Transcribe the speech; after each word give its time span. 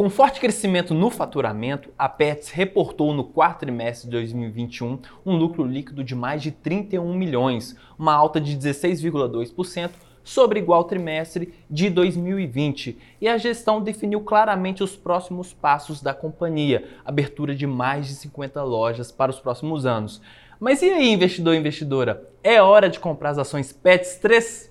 Com 0.00 0.08
forte 0.08 0.40
crescimento 0.40 0.94
no 0.94 1.10
faturamento, 1.10 1.90
a 1.98 2.08
Pets 2.08 2.48
reportou 2.48 3.12
no 3.12 3.22
quarto 3.22 3.58
trimestre 3.60 4.06
de 4.08 4.12
2021 4.12 4.98
um 5.26 5.36
lucro 5.36 5.62
líquido 5.62 6.02
de 6.02 6.14
mais 6.14 6.42
de 6.42 6.50
31 6.50 7.14
milhões, 7.14 7.76
uma 7.98 8.14
alta 8.14 8.40
de 8.40 8.56
16,2% 8.56 9.90
sobre 10.24 10.58
igual 10.58 10.84
trimestre 10.84 11.52
de 11.68 11.90
2020. 11.90 12.96
E 13.20 13.28
a 13.28 13.36
gestão 13.36 13.82
definiu 13.82 14.22
claramente 14.22 14.82
os 14.82 14.96
próximos 14.96 15.52
passos 15.52 16.00
da 16.00 16.14
companhia, 16.14 16.88
abertura 17.04 17.54
de 17.54 17.66
mais 17.66 18.06
de 18.06 18.14
50 18.14 18.62
lojas 18.62 19.12
para 19.12 19.30
os 19.30 19.38
próximos 19.38 19.84
anos. 19.84 20.22
Mas 20.58 20.80
e 20.80 20.88
aí, 20.88 21.12
investidor 21.12 21.54
e 21.54 21.58
investidora? 21.58 22.26
É 22.42 22.62
hora 22.62 22.88
de 22.88 22.98
comprar 22.98 23.28
as 23.32 23.38
ações 23.38 23.70
Pets 23.70 24.16
3? 24.16 24.69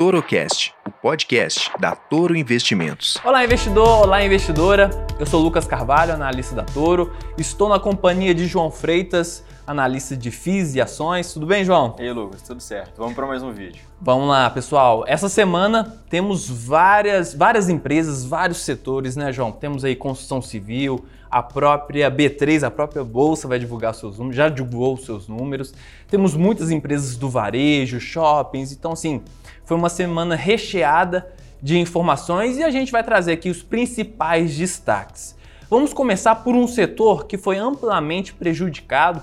ToroCast, 0.00 0.72
o 0.88 0.90
podcast 0.90 1.70
da 1.78 1.94
Toro 1.94 2.34
Investimentos. 2.34 3.18
Olá, 3.22 3.44
investidor! 3.44 4.04
Olá, 4.06 4.24
investidora! 4.24 4.88
Eu 5.18 5.26
sou 5.26 5.42
Lucas 5.42 5.66
Carvalho, 5.66 6.14
analista 6.14 6.54
da 6.54 6.62
Toro. 6.62 7.12
Estou 7.36 7.68
na 7.68 7.78
companhia 7.78 8.34
de 8.34 8.46
João 8.46 8.70
Freitas, 8.70 9.44
analista 9.66 10.16
de 10.16 10.30
FIIs 10.30 10.74
e 10.74 10.80
ações. 10.80 11.34
Tudo 11.34 11.44
bem, 11.44 11.66
João? 11.66 11.96
E 11.98 12.02
aí, 12.04 12.12
Lucas, 12.12 12.40
tudo 12.40 12.62
certo. 12.62 12.96
Vamos 12.96 13.12
para 13.12 13.26
mais 13.26 13.42
um 13.42 13.52
vídeo. 13.52 13.82
Vamos 14.00 14.26
lá, 14.26 14.48
pessoal. 14.48 15.04
Essa 15.06 15.28
semana 15.28 16.00
temos 16.08 16.48
várias, 16.48 17.34
várias 17.34 17.68
empresas, 17.68 18.24
vários 18.24 18.62
setores, 18.62 19.16
né, 19.16 19.30
João? 19.30 19.52
Temos 19.52 19.84
aí 19.84 19.94
construção 19.94 20.40
civil, 20.40 21.04
a 21.30 21.42
própria 21.42 22.10
B3, 22.10 22.62
a 22.62 22.70
própria 22.70 23.04
bolsa 23.04 23.46
vai 23.46 23.58
divulgar 23.58 23.94
seus 23.94 24.16
números, 24.16 24.36
já 24.36 24.48
divulgou 24.48 24.96
seus 24.96 25.28
números. 25.28 25.74
Temos 26.08 26.34
muitas 26.34 26.70
empresas 26.70 27.16
do 27.16 27.28
varejo, 27.28 28.00
shoppings, 28.00 28.72
então 28.72 28.92
assim, 28.92 29.22
foi 29.70 29.76
uma 29.76 29.88
semana 29.88 30.34
recheada 30.34 31.30
de 31.62 31.78
informações 31.78 32.58
e 32.58 32.64
a 32.64 32.72
gente 32.72 32.90
vai 32.90 33.04
trazer 33.04 33.34
aqui 33.34 33.48
os 33.48 33.62
principais 33.62 34.56
destaques. 34.56 35.36
Vamos 35.70 35.92
começar 35.92 36.34
por 36.34 36.56
um 36.56 36.66
setor 36.66 37.24
que 37.26 37.38
foi 37.38 37.56
amplamente 37.56 38.34
prejudicado 38.34 39.22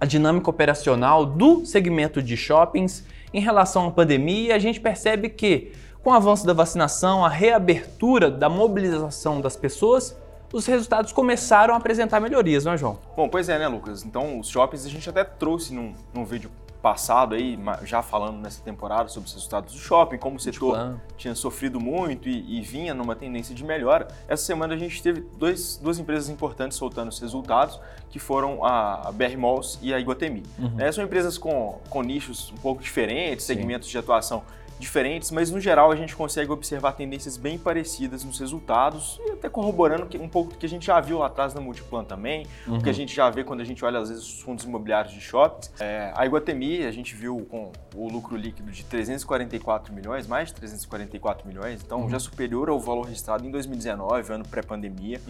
a 0.00 0.04
dinâmica 0.04 0.50
operacional 0.50 1.24
do 1.24 1.64
segmento 1.64 2.20
de 2.20 2.36
shoppings 2.36 3.04
em 3.32 3.38
relação 3.40 3.86
à 3.86 3.90
pandemia 3.92 4.48
e 4.48 4.52
a 4.52 4.58
gente 4.58 4.80
percebe 4.80 5.28
que 5.28 5.70
com 6.02 6.10
o 6.10 6.12
avanço 6.12 6.44
da 6.44 6.52
vacinação, 6.52 7.24
a 7.24 7.28
reabertura 7.28 8.32
da 8.32 8.48
mobilização 8.48 9.40
das 9.40 9.54
pessoas, 9.54 10.18
os 10.52 10.66
resultados 10.66 11.12
começaram 11.12 11.72
a 11.72 11.76
apresentar 11.76 12.18
melhorias, 12.18 12.64
não 12.64 12.72
é, 12.72 12.76
João? 12.76 12.98
Bom, 13.16 13.28
pois 13.28 13.48
é, 13.48 13.60
né, 13.60 13.68
Lucas? 13.68 14.04
Então, 14.04 14.40
os 14.40 14.48
shoppings 14.48 14.84
a 14.84 14.90
gente 14.90 15.08
até 15.08 15.22
trouxe 15.22 15.72
num, 15.72 15.94
num 16.12 16.24
vídeo 16.24 16.50
passado 16.84 17.34
aí, 17.34 17.58
já 17.82 18.02
falando 18.02 18.42
nessa 18.42 18.60
temporada 18.60 19.08
sobre 19.08 19.26
os 19.26 19.32
resultados 19.32 19.72
do 19.72 19.80
shopping, 19.80 20.18
como 20.18 20.36
o 20.36 20.38
setor 20.38 21.00
tinha 21.16 21.34
sofrido 21.34 21.80
muito 21.80 22.28
e, 22.28 22.58
e, 22.58 22.60
vinha 22.60 22.92
numa 22.92 23.16
tendência 23.16 23.54
de 23.54 23.64
melhora. 23.64 24.06
Essa 24.28 24.44
semana 24.44 24.74
a 24.74 24.76
gente 24.76 25.02
teve 25.02 25.22
dois, 25.38 25.78
duas 25.82 25.98
empresas 25.98 26.28
importantes 26.28 26.76
soltando 26.76 27.08
os 27.08 27.18
resultados, 27.18 27.80
que 28.10 28.18
foram 28.18 28.62
a 28.62 29.10
BR 29.14 29.34
Malls 29.38 29.78
e 29.80 29.94
a 29.94 29.98
Iguatemi. 29.98 30.42
Uhum. 30.58 30.78
É, 30.78 30.92
são 30.92 31.02
empresas 31.02 31.38
com, 31.38 31.80
com 31.88 32.02
nichos 32.02 32.52
um 32.52 32.58
pouco 32.58 32.82
diferentes, 32.82 33.46
segmentos 33.46 33.88
Sim. 33.88 33.92
de 33.92 33.98
atuação 33.98 34.42
diferentes, 34.78 35.30
mas 35.30 35.50
no 35.50 35.60
geral 35.60 35.90
a 35.90 35.96
gente 35.96 36.14
consegue 36.16 36.50
observar 36.50 36.92
tendências 36.92 37.36
bem 37.36 37.58
parecidas 37.58 38.24
nos 38.24 38.38
resultados 38.38 39.20
e 39.24 39.30
até 39.32 39.48
corroborando 39.48 40.08
um 40.20 40.28
pouco 40.28 40.52
do 40.52 40.58
que 40.58 40.66
a 40.66 40.68
gente 40.68 40.86
já 40.86 41.00
viu 41.00 41.18
lá 41.18 41.26
atrás 41.26 41.54
na 41.54 41.60
Multiplan 41.60 42.04
também, 42.04 42.46
uhum. 42.66 42.78
o 42.78 42.82
que 42.82 42.90
a 42.90 42.92
gente 42.92 43.14
já 43.14 43.30
vê 43.30 43.44
quando 43.44 43.60
a 43.60 43.64
gente 43.64 43.84
olha 43.84 43.98
às 43.98 44.08
vezes 44.08 44.24
os 44.24 44.40
fundos 44.40 44.64
imobiliários 44.64 45.12
de 45.12 45.20
shoppings. 45.20 45.72
É, 45.80 46.12
a 46.16 46.26
Iguatemi 46.26 46.84
a 46.84 46.90
gente 46.90 47.14
viu 47.14 47.46
com 47.50 47.72
o 47.94 48.08
lucro 48.08 48.36
líquido 48.36 48.70
de 48.70 48.84
344 48.84 49.92
milhões, 49.92 50.26
mais 50.26 50.48
de 50.48 50.54
344 50.54 51.46
milhões, 51.46 51.82
então 51.84 52.02
uhum. 52.02 52.10
já 52.10 52.18
superior 52.18 52.68
ao 52.68 52.80
valor 52.80 53.02
registrado 53.02 53.46
em 53.46 53.50
2019, 53.50 54.32
ano 54.32 54.44
pré-pandemia. 54.44 55.20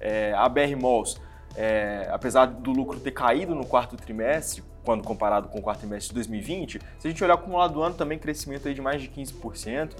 É, 0.00 0.32
a 0.34 0.48
BR 0.48 0.76
Malls 0.80 1.20
é, 1.58 2.08
apesar 2.12 2.46
do 2.46 2.70
lucro 2.70 3.00
ter 3.00 3.10
caído 3.10 3.52
no 3.52 3.66
quarto 3.66 3.96
trimestre, 3.96 4.62
quando 4.84 5.02
comparado 5.02 5.48
com 5.48 5.58
o 5.58 5.62
quarto 5.62 5.80
trimestre 5.80 6.10
de 6.10 6.14
2020, 6.14 6.80
se 7.00 7.08
a 7.08 7.10
gente 7.10 7.22
olhar 7.24 7.34
acumulado 7.34 7.74
do 7.74 7.82
ano 7.82 7.96
também 7.96 8.16
crescimento 8.16 8.68
aí 8.68 8.74
de 8.74 8.80
mais 8.80 9.02
de 9.02 9.08
15%. 9.08 9.90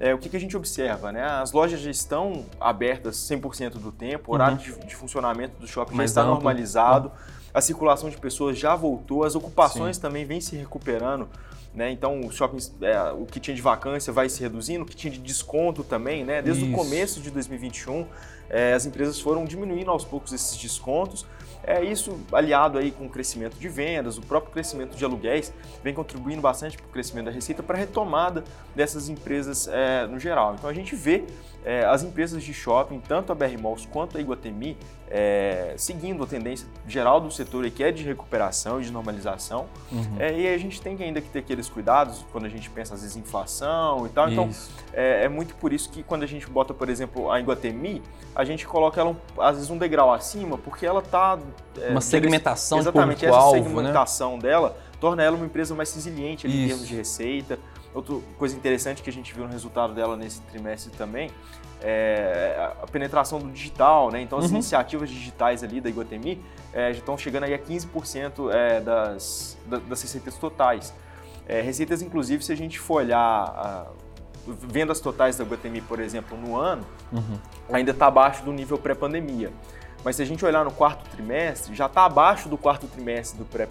É, 0.00 0.14
o 0.14 0.18
que, 0.18 0.30
que, 0.30 0.36
a 0.36 0.40
gente 0.40 0.56
observa? 0.56 1.12
Né? 1.12 1.22
As 1.22 1.52
lojas 1.52 1.80
já 1.80 1.90
estão 1.90 2.46
abertas 2.58 3.16
100% 3.16 3.72
do 3.72 3.92
tempo, 3.92 4.32
o 4.32 4.34
horário 4.34 4.56
uhum. 4.56 4.78
de, 4.80 4.86
de, 4.86 4.96
funcionamento 4.96 5.60
do 5.60 5.68
shopping 5.68 5.94
já 5.94 6.04
está 6.04 6.22
amplo. 6.22 6.34
normalizado, 6.34 7.12
a 7.52 7.60
circulação 7.60 8.08
de 8.08 8.16
pessoas 8.16 8.58
já 8.58 8.74
voltou, 8.74 9.22
as 9.22 9.34
ocupações 9.34 9.96
Sim. 9.96 10.02
também 10.02 10.24
vêm 10.24 10.40
se 10.40 10.56
recuperando. 10.56 11.28
Né? 11.74 11.90
Então, 11.90 12.20
os 12.20 12.34
shoppings, 12.34 12.74
é, 12.80 13.12
o 13.12 13.26
que 13.26 13.38
tinha 13.38 13.54
de 13.54 13.62
vacância 13.62 14.12
vai 14.12 14.28
se 14.28 14.40
reduzindo, 14.40 14.82
o 14.82 14.86
que 14.86 14.96
tinha 14.96 15.12
de 15.12 15.18
desconto 15.18 15.84
também, 15.84 16.24
né? 16.24 16.42
Desde 16.42 16.64
Isso. 16.64 16.72
o 16.72 16.76
começo 16.76 17.20
de 17.20 17.30
2021, 17.30 18.06
é, 18.50 18.72
as 18.72 18.86
empresas 18.86 19.20
foram 19.20 19.44
diminuindo 19.44 19.90
aos 19.90 20.04
poucos 20.04 20.32
esses 20.32 20.56
descontos 20.56 21.26
é 21.64 21.82
isso 21.84 22.18
aliado 22.32 22.76
aí 22.76 22.90
com 22.90 23.06
o 23.06 23.08
crescimento 23.08 23.56
de 23.56 23.68
vendas, 23.68 24.18
o 24.18 24.22
próprio 24.22 24.52
crescimento 24.52 24.96
de 24.96 25.04
aluguéis 25.04 25.52
vem 25.82 25.94
contribuindo 25.94 26.42
bastante 26.42 26.76
para 26.76 26.86
o 26.86 26.90
crescimento 26.90 27.26
da 27.26 27.30
receita, 27.30 27.62
para 27.62 27.76
a 27.76 27.80
retomada 27.80 28.42
dessas 28.74 29.08
empresas 29.08 29.68
é, 29.68 30.06
no 30.06 30.18
geral. 30.18 30.54
Então 30.54 30.68
a 30.68 30.74
gente 30.74 30.96
vê 30.96 31.24
é, 31.64 31.84
as 31.84 32.02
empresas 32.02 32.42
de 32.42 32.52
shopping, 32.52 33.00
tanto 33.00 33.32
a 33.32 33.34
BR 33.34 33.60
Malls 33.60 33.86
quanto 33.86 34.18
a 34.18 34.20
Iguatemi, 34.20 34.76
é, 35.08 35.74
seguindo 35.76 36.24
a 36.24 36.26
tendência 36.26 36.66
geral 36.88 37.20
do 37.20 37.30
setor, 37.30 37.68
que 37.70 37.84
é 37.84 37.92
de 37.92 38.02
recuperação 38.02 38.80
e 38.80 38.84
de 38.84 38.90
normalização. 38.90 39.66
Uhum. 39.90 40.16
É, 40.18 40.32
e 40.32 40.48
a 40.48 40.58
gente 40.58 40.80
tem 40.80 40.96
ainda 41.00 41.20
que 41.20 41.28
ter 41.28 41.40
aqueles 41.40 41.68
cuidados 41.68 42.24
quando 42.32 42.46
a 42.46 42.48
gente 42.48 42.68
pensa, 42.70 42.94
às 42.94 43.02
vezes, 43.02 43.16
em 43.16 43.20
inflação 43.20 44.06
e 44.06 44.08
tal. 44.08 44.30
Então, 44.30 44.50
é, 44.92 45.24
é, 45.24 45.28
muito 45.28 45.54
por 45.56 45.72
isso 45.72 45.90
que 45.90 46.02
quando 46.02 46.22
a 46.22 46.26
gente 46.26 46.48
bota, 46.48 46.72
por 46.72 46.88
exemplo, 46.88 47.30
a 47.30 47.38
Iguatemi, 47.38 48.02
a 48.34 48.44
gente 48.44 48.66
coloca 48.66 49.00
ela, 49.00 49.14
às 49.38 49.56
vezes, 49.56 49.70
um 49.70 49.78
degrau 49.78 50.12
acima, 50.12 50.56
porque 50.56 50.86
ela 50.86 51.00
está... 51.00 51.38
É, 51.78 51.90
uma 51.90 52.00
segmentação 52.00 52.78
Exatamente, 52.78 53.26
essa 53.26 53.52
né? 53.52 53.62
segmentação 53.62 54.36
né? 54.36 54.42
dela 54.42 54.76
torna 54.98 55.20
ela 55.20 55.36
uma 55.36 55.46
empresa 55.46 55.74
mais 55.74 55.92
resiliente 55.92 56.46
em 56.46 56.68
termos 56.68 56.86
de 56.86 56.94
receita. 56.94 57.58
Outra 57.94 58.16
coisa 58.38 58.56
interessante 58.56 59.02
que 59.02 59.10
a 59.10 59.12
gente 59.12 59.34
viu 59.34 59.44
no 59.44 59.50
resultado 59.50 59.92
dela 59.92 60.16
nesse 60.16 60.40
trimestre 60.42 60.90
também 60.96 61.30
é 61.82 62.72
a 62.80 62.86
penetração 62.86 63.38
do 63.38 63.50
digital, 63.50 64.10
né? 64.10 64.20
Então 64.22 64.38
as 64.38 64.46
uhum. 64.46 64.52
iniciativas 64.52 65.10
digitais 65.10 65.62
ali 65.62 65.80
da 65.80 65.90
Iguatemi 65.90 66.42
é, 66.72 66.92
já 66.92 67.00
estão 67.00 67.18
chegando 67.18 67.44
aí 67.44 67.54
a 67.54 67.58
15% 67.58 68.50
é, 68.50 68.80
das, 68.80 69.58
das 69.66 70.00
receitas 70.00 70.36
totais. 70.36 70.94
É, 71.46 71.60
receitas, 71.60 72.00
inclusive, 72.00 72.42
se 72.44 72.52
a 72.52 72.56
gente 72.56 72.78
for 72.78 73.02
olhar 73.02 73.18
a, 73.18 73.86
vendas 74.46 75.00
totais 75.00 75.36
da 75.36 75.44
Iguatemi, 75.44 75.80
por 75.80 76.00
exemplo, 76.00 76.38
no 76.38 76.56
ano, 76.56 76.84
uhum. 77.12 77.38
ainda 77.72 77.90
está 77.90 78.06
abaixo 78.06 78.44
do 78.44 78.52
nível 78.52 78.78
pré-pandemia. 78.78 79.52
Mas 80.04 80.16
se 80.16 80.22
a 80.22 80.24
gente 80.24 80.44
olhar 80.44 80.64
no 80.64 80.70
quarto 80.70 81.08
trimestre, 81.10 81.74
já 81.74 81.86
está 81.86 82.04
abaixo 82.04 82.48
do 82.48 82.56
quarto 82.56 82.86
trimestre 82.86 83.38
do 83.38 83.44
pré 83.44 83.68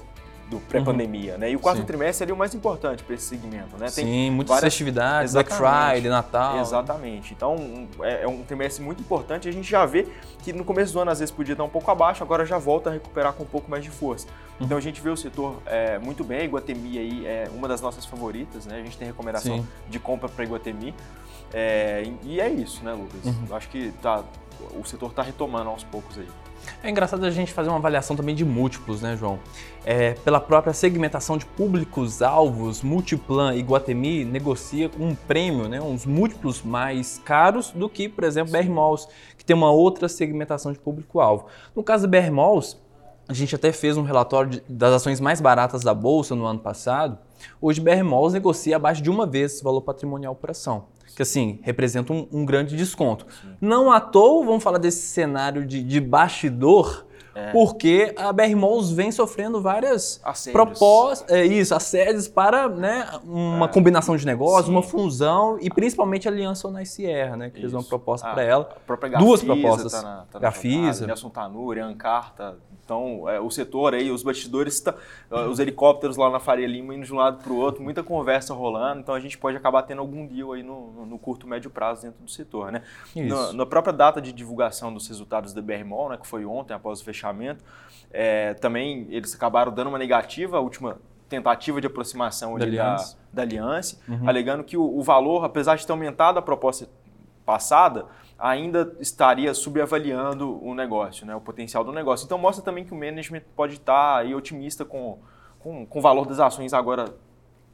do 0.51 0.59
pré-pandemia, 0.59 1.33
uhum. 1.33 1.39
né? 1.39 1.51
E 1.51 1.55
o 1.55 1.59
quarto 1.59 1.79
Sim. 1.79 1.85
trimestre 1.85 2.29
é 2.29 2.33
o 2.33 2.37
mais 2.37 2.53
importante 2.53 3.03
para 3.03 3.15
esse 3.15 3.23
segmento, 3.23 3.77
né? 3.77 3.89
Tem 3.89 4.05
Sim, 4.05 4.31
muitas 4.31 4.53
várias... 4.53 4.73
festividades, 4.73 5.31
Black 5.33 5.49
Friday, 5.53 6.09
Natal. 6.09 6.59
Exatamente. 6.59 7.33
Então, 7.33 7.87
é, 8.01 8.23
é, 8.23 8.27
um 8.27 8.43
trimestre 8.43 8.83
muito 8.83 8.99
importante. 9.01 9.47
A 9.47 9.51
gente 9.51 9.69
já 9.69 9.85
vê 9.85 10.05
que 10.43 10.51
no 10.51 10.65
começo 10.65 10.91
do 10.91 10.99
ano, 10.99 11.09
às 11.09 11.19
vezes, 11.19 11.33
podia 11.33 11.53
estar 11.53 11.63
um 11.63 11.69
pouco 11.69 11.89
abaixo, 11.89 12.21
agora 12.21 12.45
já 12.45 12.57
volta 12.57 12.89
a 12.89 12.93
recuperar 12.93 13.31
com 13.31 13.43
um 13.43 13.47
pouco 13.47 13.71
mais 13.71 13.81
de 13.81 13.89
força. 13.89 14.27
Uhum. 14.27 14.65
Então, 14.65 14.77
a 14.77 14.81
gente 14.81 14.99
vê 14.99 15.09
o 15.09 15.15
setor 15.15 15.61
é, 15.65 15.97
muito 15.97 16.21
bem. 16.25 16.41
A 16.41 16.43
Iguatemi 16.43 16.97
aí 16.97 17.25
é 17.25 17.49
uma 17.53 17.69
das 17.69 17.79
nossas 17.79 18.05
favoritas, 18.05 18.65
né? 18.65 18.75
A 18.81 18.83
gente 18.83 18.97
tem 18.97 19.07
recomendação 19.07 19.59
Sim. 19.59 19.67
de 19.89 19.99
compra 19.99 20.27
para 20.27 20.43
Iguatemi. 20.43 20.93
É, 21.53 22.03
e 22.23 22.41
é 22.41 22.49
isso, 22.49 22.83
né, 22.83 22.91
Lucas? 22.91 23.23
Uhum. 23.23 23.45
Eu 23.49 23.55
acho 23.55 23.69
que 23.69 23.93
tá, 24.01 24.21
o 24.77 24.83
setor 24.83 25.11
está 25.11 25.23
retomando 25.23 25.69
aos 25.69 25.85
poucos 25.85 26.17
aí. 26.17 26.27
É 26.83 26.89
engraçado 26.89 27.25
a 27.25 27.31
gente 27.31 27.53
fazer 27.53 27.69
uma 27.69 27.77
avaliação 27.77 28.15
também 28.15 28.33
de 28.33 28.43
múltiplos, 28.43 29.01
né, 29.01 29.15
João? 29.15 29.39
É, 29.85 30.13
pela 30.13 30.39
própria 30.39 30.73
segmentação 30.73 31.37
de 31.37 31.45
públicos-alvos, 31.45 32.81
Multiplan 32.81 33.55
e 33.55 33.61
Guatemi 33.61 34.25
negocia 34.25 34.89
um 34.99 35.13
prêmio, 35.13 35.67
né, 35.67 35.81
uns 35.81 36.05
múltiplos 36.05 36.61
mais 36.61 37.19
caros 37.23 37.71
do 37.71 37.87
que, 37.87 38.09
por 38.09 38.23
exemplo, 38.23 38.51
BR 38.51 38.69
Malls, 38.69 39.07
que 39.37 39.45
tem 39.45 39.55
uma 39.55 39.71
outra 39.71 40.07
segmentação 40.07 40.71
de 40.71 40.79
público-alvo. 40.79 41.45
No 41.75 41.83
caso 41.83 42.07
da 42.07 42.19
BR 42.19 42.31
Malls, 42.31 42.77
a 43.27 43.33
gente 43.33 43.55
até 43.55 43.71
fez 43.71 43.95
um 43.97 44.03
relatório 44.03 44.49
de, 44.49 44.63
das 44.67 44.93
ações 44.93 45.19
mais 45.19 45.39
baratas 45.39 45.83
da 45.83 45.93
Bolsa 45.93 46.35
no 46.35 46.45
ano 46.45 46.59
passado. 46.59 47.17
Hoje, 47.61 47.79
BR 47.79 48.03
Malls 48.03 48.33
negocia 48.33 48.75
abaixo 48.75 49.01
de 49.01 49.09
uma 49.09 49.25
vez 49.25 49.61
o 49.61 49.63
valor 49.63 49.81
patrimonial 49.81 50.35
por 50.35 50.51
ação 50.51 50.85
que 51.15 51.21
assim, 51.21 51.59
representa 51.63 52.13
um, 52.13 52.27
um 52.31 52.45
grande 52.45 52.75
desconto. 52.75 53.25
Sim. 53.41 53.55
Não 53.59 53.91
à 53.91 53.99
toa, 53.99 54.45
vamos 54.45 54.63
falar 54.63 54.77
desse 54.77 55.07
cenário 55.07 55.65
de, 55.65 55.83
de 55.83 55.99
bastidor, 55.99 57.05
É. 57.33 57.51
Porque 57.53 58.13
a 58.17 58.33
BR 58.33 58.53
Malls 58.57 58.91
vem 58.91 59.09
sofrendo 59.09 59.61
várias 59.61 60.21
propostas, 60.51 61.29
é, 61.31 61.45
isso, 61.45 61.73
assédios 61.73 62.27
para 62.27 62.67
né, 62.67 63.07
uma 63.23 63.67
é. 63.67 63.69
combinação 63.69 64.17
de 64.17 64.25
negócios, 64.25 64.65
Sim. 64.65 64.71
uma 64.73 64.83
fusão 64.83 65.57
e 65.61 65.69
principalmente 65.69 66.27
a 66.27 66.31
aliança 66.31 66.67
Unai 66.67 66.85
Sierra, 66.85 67.37
né, 67.37 67.49
que 67.49 67.57
isso. 67.57 67.61
fez 67.61 67.73
uma 67.73 67.83
proposta 67.83 68.29
para 68.29 68.43
ela. 68.43 68.69
Duas 69.17 69.41
propostas. 69.41 69.93
Tá 69.93 70.01
na, 70.01 70.25
tá 70.29 70.39
Gafisa. 70.39 71.07
Nelson 71.07 71.29
Tanuri, 71.29 71.79
Ancarta. 71.79 72.57
Então, 72.91 73.29
é, 73.29 73.39
o 73.39 73.49
setor 73.49 73.93
aí, 73.93 74.11
os 74.11 74.21
bastidores, 74.21 74.81
tá, 74.81 74.93
os 75.49 75.59
helicópteros 75.59 76.17
lá 76.17 76.29
na 76.29 76.41
Faria 76.41 76.67
Lima 76.67 76.93
indo 76.93 77.05
de 77.05 77.13
um 77.13 77.15
lado 77.15 77.41
para 77.41 77.53
o 77.53 77.55
outro, 77.55 77.81
muita 77.81 78.03
conversa 78.03 78.53
rolando. 78.53 78.99
Então, 78.99 79.15
a 79.15 79.19
gente 79.21 79.37
pode 79.37 79.55
acabar 79.55 79.83
tendo 79.83 79.99
algum 79.99 80.27
deal 80.27 80.51
aí 80.51 80.61
no, 80.61 81.05
no 81.05 81.17
curto, 81.17 81.47
médio 81.47 81.69
prazo 81.69 82.01
dentro 82.01 82.21
do 82.21 82.29
setor, 82.29 82.69
né? 82.69 82.81
Na, 83.15 83.53
na, 83.53 83.65
própria 83.65 83.93
data 83.93 84.21
de 84.21 84.33
divulgação 84.33 84.93
dos 84.93 85.07
resultados 85.07 85.53
da 85.53 85.61
BR 85.61 85.85
Mall, 85.85 86.09
né, 86.09 86.17
que 86.17 86.27
foi 86.27 86.43
ontem, 86.43 86.73
após 86.73 86.99
o 86.99 87.03
fechamento, 87.05 87.63
é, 88.11 88.55
também 88.55 89.07
eles 89.09 89.33
acabaram 89.33 89.71
dando 89.71 89.87
uma 89.87 89.97
negativa, 89.97 90.57
a 90.57 90.59
última 90.59 90.97
tentativa 91.29 91.79
de 91.79 91.87
aproximação 91.87 92.57
da, 92.59 92.65
Aliança, 92.65 93.17
da, 93.31 93.45
da 93.45 93.51
uhum. 94.09 94.27
alegando 94.27 94.65
que 94.65 94.75
o, 94.75 94.83
o, 94.83 95.01
valor, 95.01 95.45
apesar 95.45 95.77
de 95.77 95.87
ter 95.87 95.93
aumentado 95.93 96.37
a 96.37 96.41
proposta 96.41 96.89
passada, 97.45 98.05
ainda 98.41 98.95
estaria 98.99 99.53
subavaliando 99.53 100.61
o 100.65 100.73
negócio, 100.73 101.25
né, 101.27 101.35
o 101.35 101.39
potencial 101.39 101.83
do 101.83 101.93
negócio. 101.93 102.25
Então 102.25 102.39
mostra 102.39 102.65
também 102.65 102.83
que 102.83 102.91
o 102.91 102.97
management 102.97 103.43
pode 103.55 103.75
estar 103.75 104.17
aí 104.17 104.33
otimista 104.33 104.83
com, 104.83 105.19
com, 105.59 105.85
com 105.85 105.99
o 105.99 106.01
valor 106.01 106.25
das 106.25 106.39
ações 106.39 106.73
agora 106.73 107.05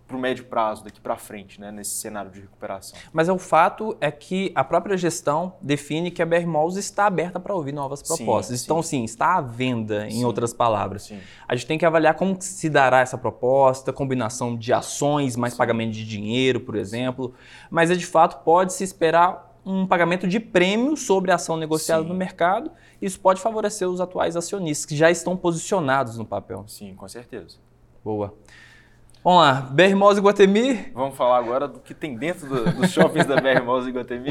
para 0.06 0.16
o 0.16 0.19
médio 0.19 0.46
prazo, 0.46 0.86
daqui 0.86 1.02
para 1.02 1.18
frente, 1.18 1.60
né, 1.60 1.69
nesse 1.69 1.92
cenário 1.92 2.31
de 2.31 2.40
recuperação. 2.40 2.98
Mas 3.12 3.28
é 3.28 3.34
o 3.34 3.38
fato 3.38 3.98
é 4.00 4.10
que 4.10 4.52
a 4.56 4.64
própria 4.64 4.96
gestão 4.96 5.54
define 5.62 6.10
que 6.10 6.22
a 6.22 6.25
BR 6.25 6.46
Malls 6.46 6.78
está 6.78 7.06
aberta 7.06 7.40
para 7.40 7.54
ouvir 7.54 7.74
novas 7.74 8.02
propostas. 8.02 8.60
Sim, 8.60 8.66
então, 8.66 8.81
sim, 8.81 9.04
está 9.04 9.36
à 9.36 9.42
venda, 9.42 10.08
em 10.08 10.12
sim, 10.12 10.25
outras 10.25 10.54
palavras. 10.54 11.04
Sim. 11.04 11.20
A 11.46 11.56
gente 11.56 11.68
tem 11.68 11.78
que 11.78 11.86
avaliar 11.86 12.13
como 12.13 12.38
se 12.40 12.70
dará 12.70 13.02
essa 13.02 13.18
proposta, 13.18 13.92
combinação 13.92 14.56
de 14.56 14.72
ações, 14.72 15.36
mais 15.36 15.54
pagamento 15.54 15.92
de 15.92 16.06
dinheiro, 16.06 16.62
por 16.62 16.75
exemplo. 16.75 17.34
Mas, 17.70 17.92
é, 17.92 17.96
de 17.96 18.06
fato, 18.06 18.44
pode-se 18.46 18.86
esperar 18.86 19.56
um 19.68 19.86
pagamento 19.86 20.28
de 20.28 20.40
prêmio 20.40 20.96
sobre 20.96 21.31
a 21.31 21.36
ação 21.36 21.58
negociada 21.58 22.04
no 22.04 22.14
mercado. 22.14 22.72
Isso 23.02 23.19
pode 23.19 23.42
favorecer 23.42 23.88
os 23.88 24.00
atuais 24.00 24.36
acionistas, 24.36 24.86
que 24.86 24.96
já 24.96 25.12
estão 25.12 25.36
posicionados 25.36 26.18
no 26.18 26.25
papel. 26.25 26.64
Sim, 26.68 26.96
com 26.96 27.08
certeza. 27.08 27.58
Boa. 28.04 28.34
Vamos 29.24 29.42
lá, 29.42 29.54
BR 29.72 29.94
Malls 29.94 30.18
e 30.18 30.22
Guatemi. 30.22 30.92
Vamos 30.94 31.18
falar 31.18 31.38
agora 31.40 31.68
do 31.68 31.80
que 31.81 31.94
tem 31.94 32.16
dentro 32.16 32.48
do, 32.48 32.72
dos 32.72 32.92
shoppings 32.92 33.25
da 33.25 33.36
BR 33.36 33.62
Malls 33.62 33.90
e 33.90 33.92
Guatemi. 33.92 34.30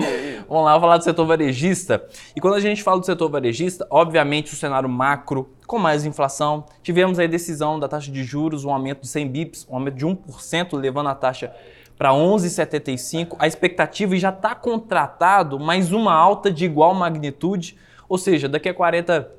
Vamos 0.49 0.65
lá, 0.65 0.71
vamos 0.71 0.81
falar 0.81 0.97
do 0.97 1.05
setor 1.05 1.27
varejista. 1.27 2.09
E 2.35 2.41
quando 2.41 2.55
a 2.55 2.61
gente 2.61 2.83
fala 2.83 2.99
do 2.99 3.05
setor 3.05 3.29
varejista, 3.29 3.87
obviamente 3.91 4.55
o 4.55 4.57
cenário 4.57 4.89
macro, 4.89 5.51
com 5.67 5.79
mais 5.79 6.07
inflação, 6.07 6.65
tivemos 6.83 7.19
a 7.19 7.27
decisão 7.27 7.79
da 7.79 7.89
taxa 7.89 8.11
de 8.11 8.25
juros, 8.25 8.65
um 8.65 8.71
aumento 8.71 9.03
de 9.03 9.09
100 9.09 9.29
bips, 9.29 9.67
um 9.69 9.75
aumento 9.75 9.97
de 9.97 10.07
1%, 10.07 10.79
levando 10.79 11.11
a 11.11 11.15
taxa 11.15 11.53
para 11.97 12.11
11,75. 12.11 13.37
A 13.39 13.47
expectativa 13.47 14.17
já 14.17 14.31
está 14.31 14.55
contratado 14.55 15.59
mais 15.59 15.93
uma 15.93 16.15
alta 16.15 16.51
de 16.51 16.65
igual 16.65 16.95
magnitude, 16.95 17.77
ou 18.09 18.19
seja, 18.19 18.49
daqui 18.49 18.69
a 18.69 18.75
40 18.75 19.37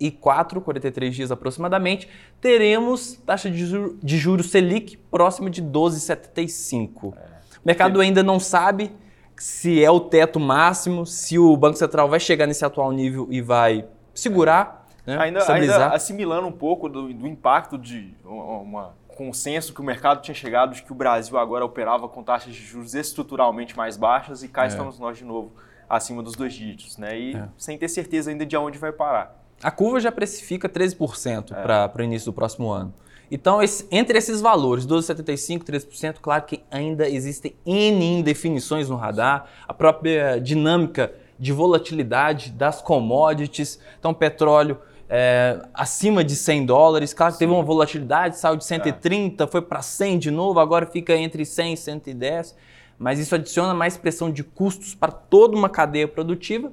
e 0.00 0.10
4, 0.10 0.60
43 0.60 1.14
dias 1.14 1.32
aproximadamente, 1.32 2.08
teremos 2.40 3.20
taxa 3.26 3.50
de, 3.50 3.66
juro, 3.66 3.98
de 4.02 4.16
juros 4.16 4.50
Selic 4.50 4.96
próximo 5.10 5.50
de 5.50 5.62
12,75. 5.62 7.14
É. 7.16 7.38
O 7.56 7.60
mercado 7.64 8.00
ainda 8.00 8.22
não 8.22 8.38
sabe 8.38 8.92
se 9.36 9.82
é 9.82 9.90
o 9.90 10.00
teto 10.00 10.38
máximo, 10.38 11.04
se 11.04 11.38
o 11.38 11.56
Banco 11.56 11.76
Central 11.76 12.08
vai 12.08 12.20
chegar 12.20 12.46
nesse 12.46 12.64
atual 12.64 12.92
nível 12.92 13.26
e 13.30 13.40
vai 13.40 13.84
segurar, 14.14 14.86
né, 15.06 15.16
ainda, 15.18 15.52
ainda, 15.52 15.86
assimilando 15.88 16.46
um 16.46 16.52
pouco 16.52 16.88
do, 16.88 17.12
do 17.12 17.26
impacto 17.26 17.78
de 17.78 18.14
uma 18.24 18.94
consenso 19.18 19.74
que 19.74 19.80
o 19.80 19.84
mercado 19.84 20.22
tinha 20.22 20.34
chegado 20.34 20.76
de 20.76 20.82
que 20.84 20.92
o 20.92 20.94
Brasil 20.94 21.36
agora 21.36 21.64
operava 21.64 22.08
com 22.08 22.22
taxas 22.22 22.54
de 22.54 22.62
juros 22.64 22.94
estruturalmente 22.94 23.76
mais 23.76 23.96
baixas 23.96 24.44
e 24.44 24.48
cá 24.48 24.62
é. 24.62 24.68
estamos 24.68 24.96
nós 25.00 25.18
de 25.18 25.24
novo 25.24 25.50
acima 25.90 26.22
dos 26.22 26.36
dois 26.36 26.54
dígitos, 26.54 26.96
né? 26.96 27.18
E 27.18 27.34
é. 27.34 27.48
sem 27.58 27.76
ter 27.76 27.88
certeza 27.88 28.30
ainda 28.30 28.46
de 28.46 28.56
onde 28.56 28.78
vai 28.78 28.92
parar. 28.92 29.36
A 29.60 29.72
curva 29.72 29.98
já 29.98 30.12
precifica 30.12 30.68
13% 30.68 31.50
é. 31.50 31.62
para 31.62 31.92
o 31.98 32.02
início 32.02 32.30
do 32.30 32.32
próximo 32.32 32.70
ano. 32.70 32.94
Então, 33.28 33.60
esse, 33.60 33.88
entre 33.90 34.16
esses 34.16 34.40
valores, 34.40 34.86
12,75%, 34.86 35.64
13%, 35.64 36.18
claro 36.22 36.44
que 36.44 36.62
ainda 36.70 37.08
existem 37.08 37.56
N 37.66 38.20
indefinições 38.20 38.88
no 38.88 38.94
radar, 38.94 39.46
a 39.66 39.74
própria 39.74 40.38
dinâmica 40.38 41.12
de 41.36 41.52
volatilidade 41.52 42.52
das 42.52 42.80
commodities. 42.80 43.80
Então, 43.98 44.14
petróleo 44.14 44.78
é, 45.08 45.60
acima 45.72 46.22
de 46.22 46.36
100 46.36 46.66
dólares, 46.66 47.14
claro 47.14 47.32
que 47.32 47.38
teve 47.38 47.52
uma 47.52 47.62
volatilidade, 47.62 48.38
saiu 48.38 48.56
de 48.56 48.64
130, 48.64 49.42
é. 49.42 49.46
foi 49.46 49.62
para 49.62 49.80
100 49.80 50.18
de 50.18 50.30
novo, 50.30 50.60
agora 50.60 50.86
fica 50.86 51.16
entre 51.16 51.44
100 51.44 51.72
e 51.72 51.76
110, 51.76 52.56
mas 52.98 53.18
isso 53.18 53.34
adiciona 53.34 53.72
mais 53.72 53.96
pressão 53.96 54.30
de 54.30 54.44
custos 54.44 54.94
para 54.94 55.12
toda 55.12 55.56
uma 55.56 55.68
cadeia 55.68 56.06
produtiva. 56.06 56.72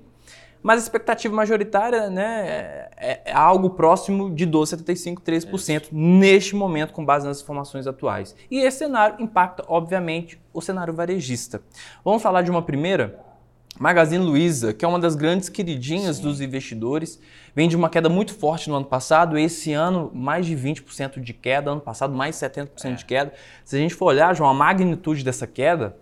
Mas 0.61 0.79
a 0.79 0.83
expectativa 0.83 1.31
majoritária 1.31 2.09
né, 2.09 2.87
é, 2.97 3.21
é 3.25 3.31
algo 3.31 3.69
próximo 3.69 4.33
de 4.33 4.47
12,75%, 4.47 5.19
13% 5.19 5.83
Isso. 5.83 5.89
neste 5.93 6.55
momento, 6.55 6.91
com 6.91 7.05
base 7.05 7.27
nas 7.27 7.39
informações 7.39 7.85
atuais. 7.85 8.35
E 8.49 8.57
esse 8.61 8.79
cenário 8.79 9.21
impacta, 9.21 9.63
obviamente, 9.67 10.41
o 10.51 10.59
cenário 10.61 10.91
varejista. 10.91 11.61
Vamos 12.03 12.23
falar 12.23 12.41
de 12.41 12.49
uma 12.49 12.63
primeira? 12.63 13.23
Magazine 13.79 14.23
Luiza, 14.23 14.73
que 14.73 14.85
é 14.85 14.87
uma 14.87 14.99
das 14.99 15.15
grandes 15.15 15.49
queridinhas 15.49 16.17
Sim. 16.17 16.23
dos 16.23 16.39
investidores, 16.41 17.19
vem 17.53 17.67
de 17.67 17.75
uma 17.75 17.89
queda 17.89 18.07
muito 18.07 18.33
forte 18.33 18.69
no 18.69 18.75
ano 18.75 18.85
passado, 18.85 19.37
esse 19.37 19.73
ano 19.73 20.09
mais 20.13 20.45
de 20.45 20.55
20% 20.55 21.19
de 21.19 21.33
queda, 21.33 21.71
ano 21.71 21.81
passado 21.81 22.13
mais 22.13 22.35
70% 22.35 22.69
é. 22.85 22.91
de 22.93 23.05
queda. 23.05 23.33
Se 23.63 23.75
a 23.75 23.79
gente 23.79 23.93
for 23.93 24.05
olhar, 24.05 24.33
João, 24.33 24.49
a 24.49 24.53
magnitude 24.53 25.23
dessa 25.23 25.45
queda, 25.45 25.97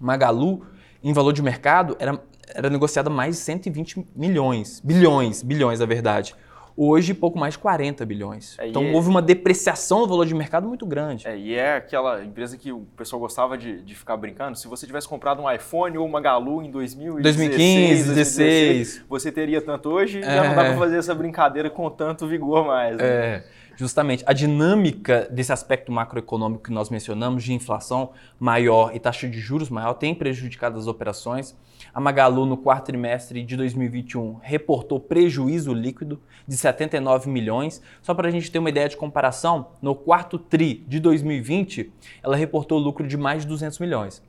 Magalu, 0.00 0.66
em 1.02 1.12
valor 1.12 1.32
de 1.32 1.42
mercado, 1.42 1.96
era 1.98 2.20
era 2.54 2.68
negociada 2.68 3.10
mais 3.10 3.36
de 3.36 3.42
120 3.42 4.06
milhões, 4.14 4.80
bilhões, 4.84 5.42
bilhões, 5.42 5.80
na 5.80 5.86
verdade. 5.86 6.34
Hoje, 6.76 7.14
pouco 7.14 7.38
mais 7.38 7.54
de 7.54 7.58
40 7.58 8.04
bilhões. 8.06 8.58
É, 8.58 8.68
então, 8.68 8.92
houve 8.92 9.08
uma 9.08 9.22
depreciação 9.22 10.00
do 10.00 10.08
valor 10.08 10.26
de 10.26 10.34
mercado 10.34 10.66
muito 10.66 10.86
grande. 10.86 11.26
É, 11.26 11.36
e 11.36 11.54
é 11.54 11.76
aquela 11.76 12.24
empresa 12.24 12.56
que 12.56 12.72
o 12.72 12.80
pessoal 12.96 13.20
gostava 13.20 13.58
de, 13.58 13.82
de 13.82 13.94
ficar 13.94 14.16
brincando. 14.16 14.56
Se 14.56 14.66
você 14.68 14.86
tivesse 14.86 15.08
comprado 15.08 15.42
um 15.42 15.50
iPhone 15.50 15.98
ou 15.98 16.06
uma 16.06 16.20
Galu 16.20 16.62
em 16.62 16.70
2015, 16.70 17.22
2016, 17.22 18.06
2016 18.06 19.04
você 19.08 19.32
teria 19.32 19.60
tanto 19.60 19.90
hoje. 19.90 20.18
É... 20.18 20.22
Já 20.22 20.44
não 20.44 20.54
dá 20.54 20.64
para 20.64 20.76
fazer 20.76 20.98
essa 20.98 21.14
brincadeira 21.14 21.68
com 21.68 21.88
tanto 21.90 22.26
vigor 22.26 22.66
mais. 22.66 22.96
Né? 22.96 23.04
É 23.04 23.44
justamente 23.76 24.22
a 24.26 24.32
dinâmica 24.32 25.28
desse 25.30 25.52
aspecto 25.52 25.90
macroeconômico 25.90 26.64
que 26.64 26.72
nós 26.72 26.90
mencionamos, 26.90 27.42
de 27.42 27.52
inflação 27.52 28.10
maior 28.38 28.94
e 28.94 29.00
taxa 29.00 29.28
de 29.28 29.40
juros 29.40 29.68
maior, 29.70 29.94
tem 29.94 30.14
prejudicado 30.14 30.78
as 30.78 30.86
operações. 30.86 31.56
A 31.92 32.00
Magalu, 32.00 32.46
no 32.46 32.56
quarto 32.56 32.86
trimestre 32.86 33.42
de 33.42 33.56
2021, 33.56 34.38
reportou 34.42 35.00
prejuízo 35.00 35.74
líquido 35.74 36.20
de 36.46 36.56
79 36.56 37.28
milhões. 37.28 37.82
Só 38.00 38.14
para 38.14 38.28
a 38.28 38.30
gente 38.30 38.50
ter 38.50 38.58
uma 38.58 38.70
ideia 38.70 38.88
de 38.88 38.96
comparação, 38.96 39.68
no 39.80 39.94
quarto 39.94 40.38
TRI 40.38 40.84
de 40.86 41.00
2020, 41.00 41.92
ela 42.22 42.36
reportou 42.36 42.78
lucro 42.78 43.06
de 43.06 43.16
mais 43.16 43.42
de 43.42 43.48
200 43.48 43.78
milhões. 43.78 44.22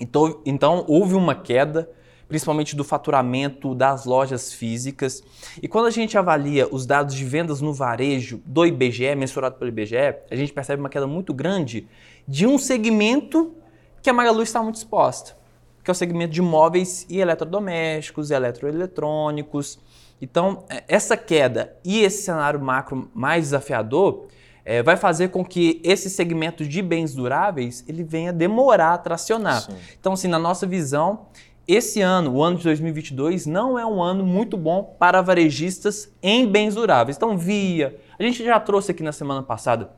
Então, 0.00 0.40
então 0.46 0.84
houve 0.86 1.14
uma 1.14 1.34
queda 1.34 1.90
principalmente 2.30 2.76
do 2.76 2.84
faturamento 2.84 3.74
das 3.74 4.04
lojas 4.04 4.52
físicas. 4.52 5.20
E 5.60 5.66
quando 5.66 5.86
a 5.86 5.90
gente 5.90 6.16
avalia 6.16 6.68
os 6.70 6.86
dados 6.86 7.16
de 7.16 7.24
vendas 7.24 7.60
no 7.60 7.74
varejo 7.74 8.40
do 8.46 8.64
IBGE, 8.64 9.16
mensurado 9.16 9.56
pelo 9.56 9.68
IBGE, 9.68 10.14
a 10.30 10.36
gente 10.36 10.52
percebe 10.52 10.80
uma 10.80 10.88
queda 10.88 11.08
muito 11.08 11.34
grande 11.34 11.88
de 12.28 12.46
um 12.46 12.56
segmento 12.56 13.52
que 14.00 14.08
a 14.08 14.12
Magalu 14.12 14.44
está 14.44 14.62
muito 14.62 14.76
exposta, 14.76 15.36
que 15.82 15.90
é 15.90 15.92
o 15.92 15.94
segmento 15.94 16.32
de 16.32 16.40
móveis 16.40 17.04
e 17.10 17.18
eletrodomésticos, 17.18 18.30
eletroeletrônicos. 18.30 19.80
Então, 20.22 20.62
é, 20.68 20.84
essa 20.86 21.16
queda 21.16 21.76
e 21.84 21.98
esse 21.98 22.22
cenário 22.22 22.60
macro 22.60 23.10
mais 23.12 23.46
desafiador 23.46 24.28
é, 24.64 24.84
vai 24.84 24.96
fazer 24.96 25.30
com 25.30 25.44
que 25.44 25.80
esse 25.82 26.08
segmento 26.08 26.64
de 26.64 26.80
bens 26.80 27.12
duráveis 27.12 27.84
ele 27.88 28.04
venha 28.04 28.32
demorar 28.32 28.94
a 28.94 28.98
tracionar. 28.98 29.62
Sim. 29.62 29.74
Então, 29.98 30.12
assim, 30.12 30.28
na 30.28 30.38
nossa 30.38 30.64
visão, 30.64 31.26
esse 31.74 32.00
ano, 32.00 32.32
o 32.32 32.42
ano 32.42 32.56
de 32.56 32.64
2022, 32.64 33.46
não 33.46 33.78
é 33.78 33.86
um 33.86 34.02
ano 34.02 34.24
muito 34.24 34.56
bom 34.56 34.96
para 34.98 35.22
varejistas 35.22 36.12
em 36.22 36.46
bens 36.46 36.74
duráveis. 36.74 37.16
Então, 37.16 37.36
Via, 37.36 37.98
a 38.18 38.22
gente 38.22 38.44
já 38.44 38.58
trouxe 38.58 38.90
aqui 38.90 39.02
na 39.02 39.12
semana 39.12 39.42
passada, 39.42 39.90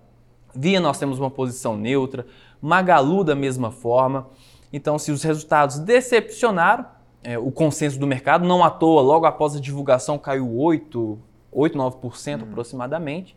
Via 0.55 0.81
nós 0.81 0.99
temos 0.99 1.19
uma 1.19 1.31
posição 1.31 1.77
neutra, 1.77 2.27
Magalu 2.61 3.25
da 3.25 3.35
mesma 3.35 3.71
forma. 3.71 4.29
Então, 4.73 4.99
se 4.99 5.11
os 5.11 5.23
resultados 5.23 5.79
decepcionaram, 5.79 6.85
é, 7.25 7.39
o 7.39 7.51
consenso 7.51 7.99
do 7.99 8.07
mercado, 8.07 8.47
não 8.47 8.63
à 8.63 8.71
toa, 8.71 9.01
logo 9.01 9.27
após 9.27 9.57
a 9.57 9.61
divulgação 9.61 10.19
caiu 10.19 10.55
8, 10.55 11.19
8 11.51 11.79
9% 11.79 12.41
hum. 12.41 12.43
aproximadamente. 12.51 13.37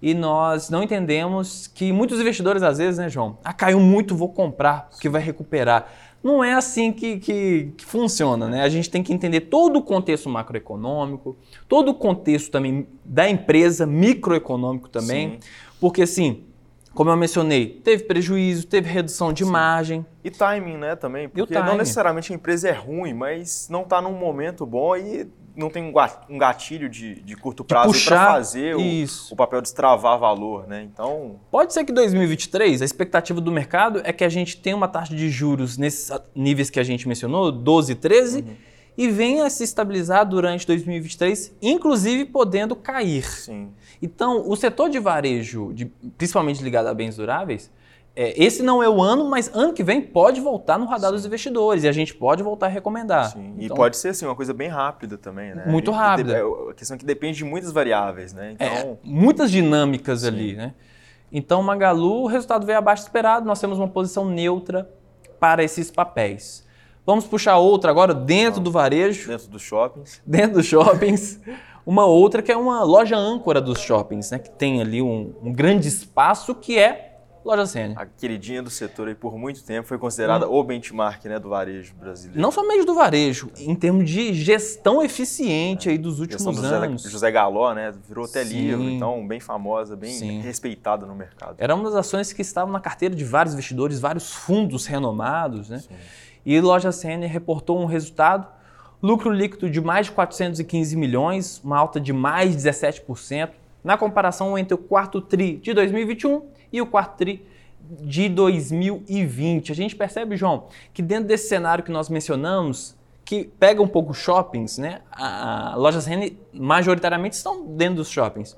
E 0.00 0.14
nós 0.14 0.68
não 0.68 0.82
entendemos 0.82 1.68
que 1.68 1.92
muitos 1.92 2.20
investidores, 2.20 2.62
às 2.64 2.78
vezes, 2.78 2.98
né, 2.98 3.08
João? 3.08 3.38
Ah, 3.44 3.52
caiu 3.52 3.78
muito, 3.78 4.16
vou 4.16 4.28
comprar, 4.28 4.88
porque 4.90 5.08
vai 5.08 5.22
recuperar. 5.22 5.86
Não 6.22 6.42
é 6.42 6.54
assim 6.54 6.92
que, 6.92 7.18
que, 7.18 7.72
que, 7.76 7.84
funciona, 7.84 8.48
né? 8.48 8.62
A 8.62 8.68
gente 8.68 8.88
tem 8.88 9.02
que 9.02 9.12
entender 9.12 9.42
todo 9.42 9.78
o 9.78 9.82
contexto 9.82 10.28
macroeconômico, 10.28 11.36
todo 11.68 11.90
o 11.90 11.94
contexto 11.94 12.50
também 12.50 12.86
da 13.04 13.28
empresa, 13.28 13.84
microeconômico 13.86 14.88
também, 14.88 15.32
Sim. 15.32 15.38
porque 15.80 16.02
assim, 16.02 16.44
como 16.94 17.10
eu 17.10 17.16
mencionei, 17.16 17.80
teve 17.82 18.04
prejuízo, 18.04 18.66
teve 18.66 18.88
redução 18.88 19.32
de 19.32 19.44
Sim. 19.44 19.50
margem. 19.50 20.06
E 20.22 20.30
timing, 20.30 20.76
né, 20.76 20.96
também, 20.96 21.28
porque 21.28 21.54
não 21.54 21.76
necessariamente 21.76 22.32
a 22.32 22.36
empresa 22.36 22.68
é 22.68 22.72
ruim, 22.72 23.12
mas 23.14 23.68
não 23.70 23.82
está 23.82 24.00
num 24.00 24.12
momento 24.12 24.64
bom 24.66 24.96
e 24.96 25.26
não 25.54 25.68
tem 25.68 25.92
um 26.28 26.38
gatilho 26.38 26.88
de, 26.88 27.16
de 27.16 27.36
curto 27.36 27.62
prazo 27.64 27.92
para 28.04 28.32
fazer 28.32 28.74
o, 28.74 28.80
o, 29.30 29.36
papel 29.36 29.60
de 29.60 29.68
destravar 29.68 30.18
valor, 30.18 30.66
né? 30.66 30.82
Então. 30.82 31.40
Pode 31.50 31.72
ser 31.72 31.84
que 31.84 31.92
2023, 31.92 32.80
a 32.80 32.84
expectativa 32.84 33.40
do 33.40 33.52
mercado 33.52 34.00
é 34.04 34.12
que 34.12 34.24
a 34.24 34.28
gente 34.28 34.56
tenha 34.56 34.74
uma 34.74 34.88
taxa 34.88 35.14
de 35.14 35.28
juros 35.28 35.76
nesses 35.76 36.10
níveis 36.34 36.70
que 36.70 36.80
a 36.80 36.82
gente 36.82 37.06
mencionou, 37.06 37.52
12, 37.52 37.94
13, 37.96 38.38
uhum. 38.38 38.56
E 38.96 39.08
venha 39.08 39.48
se 39.48 39.64
estabilizar 39.64 40.26
durante 40.26 40.66
2023, 40.66 41.56
inclusive 41.62 42.26
podendo 42.26 42.76
cair. 42.76 43.24
Sim. 43.24 43.70
Então, 44.00 44.48
o 44.48 44.54
setor 44.56 44.90
de 44.90 44.98
varejo, 44.98 45.72
de, 45.72 45.86
principalmente 46.16 46.62
ligado 46.62 46.86
a 46.86 46.94
bens 46.94 47.16
duráveis, 47.16 47.70
é, 48.14 48.34
esse 48.42 48.62
não 48.62 48.82
é 48.82 48.88
o 48.88 49.00
ano, 49.00 49.28
mas 49.28 49.50
ano 49.54 49.72
que 49.72 49.82
vem 49.82 50.02
pode 50.02 50.40
voltar 50.40 50.78
no 50.78 50.84
radar 50.84 51.10
Sim. 51.10 51.16
dos 51.16 51.26
investidores 51.26 51.84
e 51.84 51.88
a 51.88 51.92
gente 51.92 52.14
pode 52.14 52.42
voltar 52.42 52.66
a 52.66 52.68
recomendar. 52.68 53.30
Sim. 53.30 53.54
Então, 53.58 53.74
e 53.74 53.78
pode 53.78 53.96
ser 53.96 54.10
assim, 54.10 54.26
uma 54.26 54.36
coisa 54.36 54.52
bem 54.52 54.68
rápida 54.68 55.16
também, 55.16 55.54
né? 55.54 55.64
Muito 55.66 55.90
rápida. 55.90 56.36
É, 56.36 56.42
a 56.42 56.74
questão 56.74 56.94
é 56.94 56.98
que 56.98 57.06
depende 57.06 57.38
de 57.38 57.44
muitas 57.44 57.72
variáveis, 57.72 58.34
né? 58.34 58.50
É, 58.58 58.66
então... 58.66 58.66
É, 58.66 58.96
muitas 59.02 59.50
dinâmicas 59.50 60.20
Sim. 60.20 60.28
ali, 60.28 60.54
né? 60.54 60.74
Então, 61.32 61.62
Magalu, 61.62 62.24
o 62.24 62.26
resultado 62.26 62.66
veio 62.66 62.76
abaixo 62.76 63.02
do 63.02 63.06
esperado, 63.06 63.46
nós 63.46 63.58
temos 63.58 63.78
uma 63.78 63.88
posição 63.88 64.28
neutra 64.28 64.90
para 65.40 65.64
esses 65.64 65.90
papéis. 65.90 66.66
Vamos 67.04 67.24
puxar 67.26 67.58
outra 67.58 67.90
agora 67.90 68.14
dentro 68.14 68.60
do 68.60 68.70
varejo. 68.70 69.28
Dentro 69.28 69.48
dos 69.48 69.62
shoppings. 69.62 70.22
Dentro 70.26 70.54
dos 70.54 70.66
shoppings. 70.66 71.40
uma 71.84 72.06
outra 72.06 72.42
que 72.42 72.52
é 72.52 72.56
uma 72.56 72.84
loja 72.84 73.16
âncora 73.16 73.60
dos 73.60 73.80
shoppings, 73.80 74.30
né? 74.30 74.38
Que 74.38 74.50
tem 74.50 74.80
ali 74.80 75.02
um, 75.02 75.34
um 75.42 75.52
grande 75.52 75.88
espaço 75.88 76.54
que 76.54 76.78
é 76.78 77.12
Loja 77.44 77.66
Sene. 77.66 77.94
A 77.96 78.06
queridinha 78.06 78.62
do 78.62 78.70
setor 78.70 79.08
aí 79.08 79.14
por 79.14 79.36
muito 79.36 79.64
tempo 79.64 79.88
foi 79.88 79.98
considerada 79.98 80.48
hum. 80.48 80.54
o 80.54 80.62
benchmark 80.62 81.24
né, 81.24 81.38
do 81.38 81.48
varejo 81.48 81.92
brasileiro. 81.94 82.40
Não 82.40 82.52
somente 82.52 82.84
do 82.84 82.94
varejo, 82.94 83.50
em 83.58 83.74
termos 83.74 84.08
de 84.08 84.32
gestão 84.32 85.02
eficiente 85.02 85.88
é. 85.88 85.92
aí 85.92 85.98
dos 85.98 86.20
últimos 86.20 86.44
do 86.44 86.64
anos. 86.64 87.02
José, 87.02 87.12
José 87.12 87.30
Galó, 87.30 87.74
né? 87.74 87.92
Virou 88.06 88.24
até 88.24 88.44
Sim. 88.44 88.54
livro, 88.54 88.84
então 88.84 89.26
bem 89.26 89.40
famosa, 89.40 89.96
bem 89.96 90.12
Sim. 90.12 90.40
respeitada 90.40 91.04
no 91.04 91.14
mercado. 91.14 91.56
Era 91.58 91.74
uma 91.74 91.84
das 91.84 91.94
ações 91.94 92.32
que 92.32 92.42
estavam 92.42 92.72
na 92.72 92.80
carteira 92.80 93.14
de 93.14 93.24
vários 93.24 93.54
investidores, 93.54 93.98
vários 93.98 94.32
fundos 94.32 94.86
renomados, 94.86 95.68
né? 95.68 95.78
Sim. 95.78 95.94
E 96.44 96.60
Loja 96.60 96.92
Sene 96.92 97.26
reportou 97.26 97.80
um 97.80 97.86
resultado 97.86 98.46
lucro 99.02 99.30
líquido 99.30 99.68
de 99.68 99.80
mais 99.80 100.06
de 100.06 100.12
415 100.12 100.96
milhões, 100.96 101.60
uma 101.64 101.76
alta 101.78 102.00
de 102.00 102.12
mais 102.12 102.56
de 102.56 102.68
17%, 102.68 103.50
na 103.82 103.96
comparação 103.96 104.56
entre 104.56 104.74
o 104.74 104.78
quarto 104.78 105.20
TRI 105.20 105.56
de 105.56 105.74
2021 105.74 106.42
e 106.72 106.80
o 106.80 106.86
quarto 106.86 107.16
TRI 107.16 107.44
de 108.00 108.28
2020. 108.28 109.72
A 109.72 109.74
gente 109.74 109.96
percebe, 109.96 110.36
João, 110.36 110.68
que 110.94 111.02
dentro 111.02 111.26
desse 111.26 111.48
cenário 111.48 111.82
que 111.82 111.90
nós 111.90 112.08
mencionamos, 112.08 112.96
que 113.24 113.44
pega 113.44 113.82
um 113.82 113.88
pouco 113.88 114.14
shoppings, 114.14 114.78
né? 114.78 115.00
A, 115.10 115.72
a 115.72 115.76
lojas 115.76 116.06
Rene 116.06 116.38
majoritariamente 116.52 117.36
estão 117.36 117.66
dentro 117.66 117.96
dos 117.96 118.08
shoppings. 118.08 118.56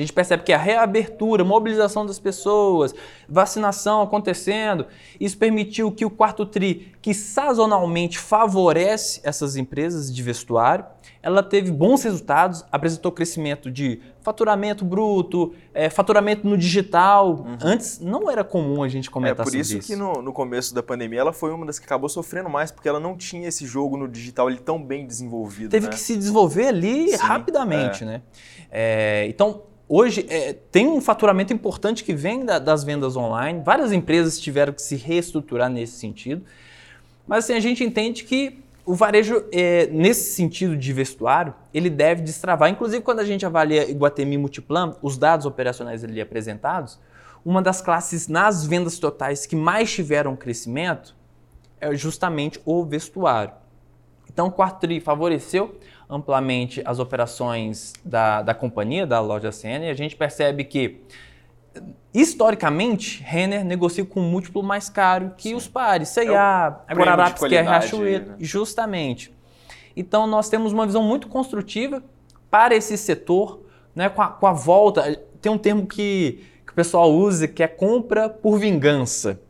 A 0.00 0.02
gente 0.02 0.14
percebe 0.14 0.42
que 0.42 0.52
a 0.52 0.56
reabertura, 0.56 1.44
mobilização 1.44 2.06
das 2.06 2.18
pessoas, 2.18 2.94
vacinação 3.28 4.00
acontecendo, 4.00 4.86
isso 5.20 5.36
permitiu 5.36 5.92
que 5.92 6.06
o 6.06 6.10
quarto 6.10 6.46
TRI, 6.46 6.94
que 7.02 7.12
sazonalmente 7.12 8.18
favorece 8.18 9.20
essas 9.22 9.56
empresas 9.56 10.10
de 10.10 10.22
vestuário, 10.22 10.86
ela 11.22 11.42
teve 11.42 11.70
bons 11.70 12.02
resultados, 12.02 12.64
apresentou 12.72 13.12
crescimento 13.12 13.70
de 13.70 14.00
faturamento 14.22 14.84
bruto, 14.84 15.54
é, 15.74 15.90
faturamento 15.90 16.46
no 16.48 16.56
digital. 16.56 17.34
Uhum. 17.34 17.58
Antes 17.62 18.00
não 18.00 18.30
era 18.30 18.42
comum 18.42 18.82
a 18.82 18.88
gente 18.88 19.10
comentar 19.10 19.44
sobre 19.44 19.60
isso. 19.60 19.72
É 19.72 19.74
por 19.76 19.80
isso 19.80 19.92
que 19.92 19.96
no, 19.96 20.22
no, 20.22 20.32
começo 20.32 20.74
da 20.74 20.82
pandemia 20.82 21.20
ela 21.20 21.32
foi 21.32 21.52
uma 21.52 21.66
das 21.66 21.78
que 21.78 21.84
acabou 21.84 22.08
sofrendo 22.08 22.48
mais, 22.48 22.70
porque 22.70 22.88
ela 22.88 23.00
não 23.00 23.16
tinha 23.16 23.48
esse 23.48 23.66
jogo 23.66 23.96
no 23.96 24.08
digital 24.08 24.48
ele 24.48 24.58
tão 24.58 24.82
bem 24.82 25.06
desenvolvido. 25.06 25.70
Teve 25.70 25.86
né? 25.86 25.92
que 25.92 25.98
se 25.98 26.16
desenvolver 26.16 26.68
ali 26.68 27.10
Sim, 27.10 27.16
rapidamente, 27.16 28.02
é. 28.02 28.06
né? 28.06 28.22
É, 28.70 29.26
então 29.28 29.62
hoje 29.86 30.24
é, 30.30 30.54
tem 30.70 30.86
um 30.86 31.00
faturamento 31.00 31.52
importante 31.52 32.02
que 32.02 32.14
vem 32.14 32.46
da, 32.46 32.58
das 32.58 32.82
vendas 32.82 33.14
online. 33.14 33.60
Várias 33.62 33.92
empresas 33.92 34.40
tiveram 34.40 34.72
que 34.72 34.80
se 34.80 34.96
reestruturar 34.96 35.68
nesse 35.68 35.98
sentido. 35.98 36.42
Mas 37.26 37.44
assim, 37.44 37.54
a 37.54 37.60
gente 37.60 37.84
entende 37.84 38.24
que 38.24 38.58
o 38.90 38.94
varejo, 38.96 39.44
é, 39.52 39.86
nesse 39.86 40.34
sentido 40.34 40.76
de 40.76 40.92
vestuário, 40.92 41.54
ele 41.72 41.88
deve 41.88 42.22
destravar. 42.22 42.68
Inclusive, 42.68 43.00
quando 43.04 43.20
a 43.20 43.24
gente 43.24 43.46
avalia 43.46 43.88
Iguatemi 43.88 44.36
Multiplan, 44.36 44.96
os 45.00 45.16
dados 45.16 45.46
operacionais 45.46 46.02
ali 46.02 46.20
apresentados, 46.20 46.98
uma 47.44 47.62
das 47.62 47.80
classes 47.80 48.26
nas 48.26 48.66
vendas 48.66 48.98
totais 48.98 49.46
que 49.46 49.54
mais 49.54 49.92
tiveram 49.92 50.34
crescimento 50.34 51.14
é 51.80 51.94
justamente 51.94 52.60
o 52.64 52.84
vestuário. 52.84 53.52
Então, 54.28 54.48
o 54.48 54.50
quarto 54.50 54.80
TRI 54.80 54.98
favoreceu 54.98 55.78
amplamente 56.08 56.82
as 56.84 56.98
operações 56.98 57.92
da, 58.04 58.42
da 58.42 58.54
companhia, 58.54 59.06
da 59.06 59.20
loja 59.20 59.52
CN, 59.52 59.86
e 59.86 59.90
a 59.90 59.94
gente 59.94 60.16
percebe 60.16 60.64
que, 60.64 61.00
historicamente, 62.12 63.22
Renner 63.22 63.64
negocia 63.64 64.04
com 64.04 64.20
um 64.20 64.30
múltiplo 64.30 64.62
mais 64.62 64.88
caro 64.88 65.32
que 65.36 65.50
Sim. 65.50 65.54
os 65.54 65.68
pares, 65.68 66.08
C&A, 66.08 66.82
é 66.88 66.94
Guararapes, 66.94 67.42
que 67.42 67.54
é 67.54 67.62
Riachuelo, 67.62 68.26
né? 68.26 68.36
justamente. 68.40 69.32
Então, 69.96 70.26
nós 70.26 70.48
temos 70.48 70.72
uma 70.72 70.86
visão 70.86 71.02
muito 71.02 71.28
construtiva 71.28 72.02
para 72.50 72.74
esse 72.74 72.96
setor, 72.96 73.60
né, 73.94 74.08
com, 74.08 74.22
a, 74.22 74.28
com 74.28 74.46
a 74.46 74.52
volta, 74.52 75.20
tem 75.40 75.50
um 75.50 75.58
termo 75.58 75.86
que, 75.86 76.44
que 76.66 76.72
o 76.72 76.74
pessoal 76.74 77.12
usa 77.12 77.46
que 77.46 77.62
é 77.62 77.68
compra 77.68 78.28
por 78.28 78.58
vingança 78.58 79.40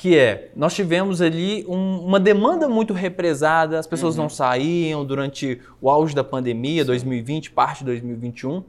que 0.00 0.16
é, 0.16 0.50
nós 0.56 0.74
tivemos 0.74 1.20
ali 1.20 1.62
um, 1.68 1.98
uma 1.98 2.18
demanda 2.18 2.66
muito 2.66 2.94
represada, 2.94 3.78
as 3.78 3.86
pessoas 3.86 4.16
uhum. 4.16 4.22
não 4.22 4.30
saíam 4.30 5.04
durante 5.04 5.60
o 5.78 5.90
auge 5.90 6.14
da 6.14 6.24
pandemia, 6.24 6.86
2020, 6.86 7.50
parte 7.50 7.80
de 7.80 7.84
2021. 7.84 8.64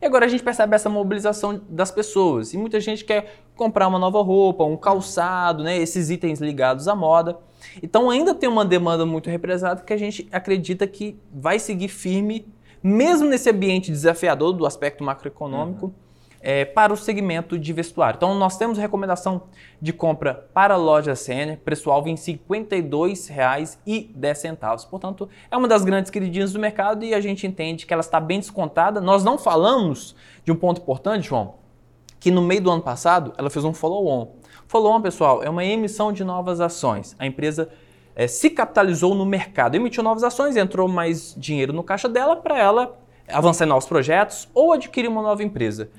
E 0.00 0.06
agora 0.06 0.24
a 0.24 0.28
gente 0.28 0.42
percebe 0.42 0.74
essa 0.74 0.88
mobilização 0.88 1.60
das 1.68 1.90
pessoas. 1.90 2.54
E 2.54 2.58
muita 2.58 2.80
gente 2.80 3.04
quer 3.04 3.42
comprar 3.54 3.86
uma 3.86 3.98
nova 3.98 4.22
roupa, 4.22 4.64
um 4.64 4.76
calçado, 4.76 5.62
né, 5.62 5.76
esses 5.76 6.08
itens 6.08 6.40
ligados 6.40 6.88
à 6.88 6.94
moda. 6.94 7.38
Então 7.82 8.08
ainda 8.08 8.34
tem 8.34 8.48
uma 8.48 8.64
demanda 8.64 9.04
muito 9.04 9.28
represada 9.28 9.82
que 9.82 9.92
a 9.92 9.98
gente 9.98 10.26
acredita 10.32 10.86
que 10.86 11.18
vai 11.32 11.58
seguir 11.58 11.88
firme, 11.88 12.46
mesmo 12.82 13.28
nesse 13.28 13.50
ambiente 13.50 13.90
desafiador 13.90 14.54
do 14.54 14.64
aspecto 14.64 15.04
macroeconômico. 15.04 15.86
Uhum 15.86 16.09
é, 16.40 16.64
para 16.64 16.92
o 16.92 16.96
segmento 16.96 17.56
de 17.58 17.72
vestuário. 17.72 18.16
Então, 18.16 18.34
nós 18.34 18.56
temos 18.56 18.78
recomendação 18.78 19.42
de 19.80 19.92
compra 19.92 20.48
para 20.54 20.74
a 20.74 20.76
loja 20.76 21.14
CN, 21.14 21.56
preço-alvo 21.56 22.08
em 22.08 22.14
R$ 22.14 22.20
52,10. 22.20 24.88
Portanto, 24.88 25.28
é 25.50 25.56
uma 25.56 25.66
das 25.68 25.84
grandes 25.84 26.10
queridinhas 26.10 26.52
do 26.52 26.58
mercado 26.58 27.04
e 27.04 27.14
a 27.14 27.20
gente 27.20 27.46
entende 27.46 27.86
que 27.86 27.92
ela 27.92 28.00
está 28.00 28.18
bem 28.18 28.40
descontada. 28.40 29.00
Nós 29.00 29.22
não 29.22 29.38
falamos 29.38 30.16
de 30.44 30.50
um 30.50 30.56
ponto 30.56 30.80
importante, 30.80 31.28
João, 31.28 31.54
que 32.18 32.30
no 32.30 32.40
meio 32.40 32.62
do 32.62 32.70
ano 32.70 32.82
passado 32.82 33.34
ela 33.36 33.50
fez 33.50 33.62
um 33.64 33.74
follow-on. 33.74 34.36
Follow-on, 34.66 35.02
pessoal, 35.02 35.42
é 35.42 35.50
uma 35.50 35.64
emissão 35.64 36.12
de 36.12 36.24
novas 36.24 36.60
ações. 36.60 37.14
A 37.18 37.26
empresa 37.26 37.68
é, 38.14 38.26
se 38.26 38.50
capitalizou 38.50 39.14
no 39.14 39.26
mercado, 39.26 39.74
emitiu 39.74 40.02
novas 40.02 40.24
ações, 40.24 40.56
entrou 40.56 40.88
mais 40.88 41.34
dinheiro 41.36 41.72
no 41.72 41.82
caixa 41.82 42.08
dela 42.08 42.36
para 42.36 42.58
ela 42.58 42.98
avançar 43.28 43.64
em 43.64 43.68
novos 43.68 43.86
projetos 43.86 44.48
ou 44.54 44.72
adquirir 44.72 45.08
uma 45.08 45.22
nova 45.22 45.42
empresa. 45.42 45.90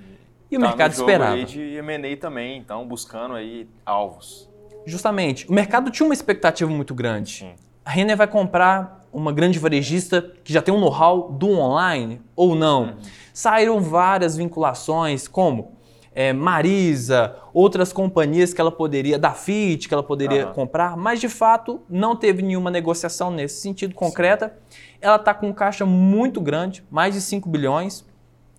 E 0.52 0.58
o 0.58 0.60
tá 0.60 0.68
mercado 0.68 0.92
no 0.92 0.98
esperava. 0.98 1.34
Aí 1.34 1.46
de 1.46 1.62
M&A 1.78 2.18
também, 2.18 2.58
então 2.58 2.86
buscando 2.86 3.36
aí 3.36 3.68
alvos. 3.86 4.50
Justamente. 4.86 5.48
O 5.50 5.54
mercado 5.54 5.90
tinha 5.90 6.06
uma 6.06 6.14
expectativa 6.14 6.70
muito 6.70 6.94
grande. 6.94 7.40
Sim. 7.40 7.54
A 7.86 7.90
Renner 7.90 8.18
vai 8.18 8.28
comprar 8.28 9.08
uma 9.14 9.32
grande 9.32 9.60
varejista 9.60 10.34
que 10.44 10.52
já 10.52 10.62
tem 10.62 10.74
um 10.74 10.80
know-how 10.80 11.32
do 11.32 11.50
online 11.52 12.22
ou 12.36 12.56
não. 12.56 12.84
Uhum. 12.84 12.98
Saíram 13.34 13.80
várias 13.80 14.36
vinculações, 14.36 15.28
como 15.28 15.74
é, 16.14 16.34
Marisa, 16.34 17.36
outras 17.54 17.94
companhias 17.94 18.54
que 18.54 18.60
ela 18.60 18.72
poderia, 18.72 19.18
da 19.18 19.32
FIT, 19.32 19.88
que 19.88 19.94
ela 19.94 20.04
poderia 20.04 20.48
uhum. 20.48 20.54
comprar, 20.54 20.98
mas 20.98 21.20
de 21.20 21.30
fato 21.30 21.82
não 21.90 22.16
teve 22.16 22.42
nenhuma 22.42 22.70
negociação 22.70 23.32
nesse 23.32 23.62
sentido 23.62 23.96
concreta. 23.96 24.54
Sim. 24.70 24.78
Ela 25.02 25.16
está 25.16 25.34
com 25.34 25.48
um 25.48 25.54
caixa 25.54 25.86
muito 25.86 26.42
grande, 26.42 26.84
mais 26.92 27.14
de 27.14 27.22
5 27.22 27.48
bilhões. 27.50 28.06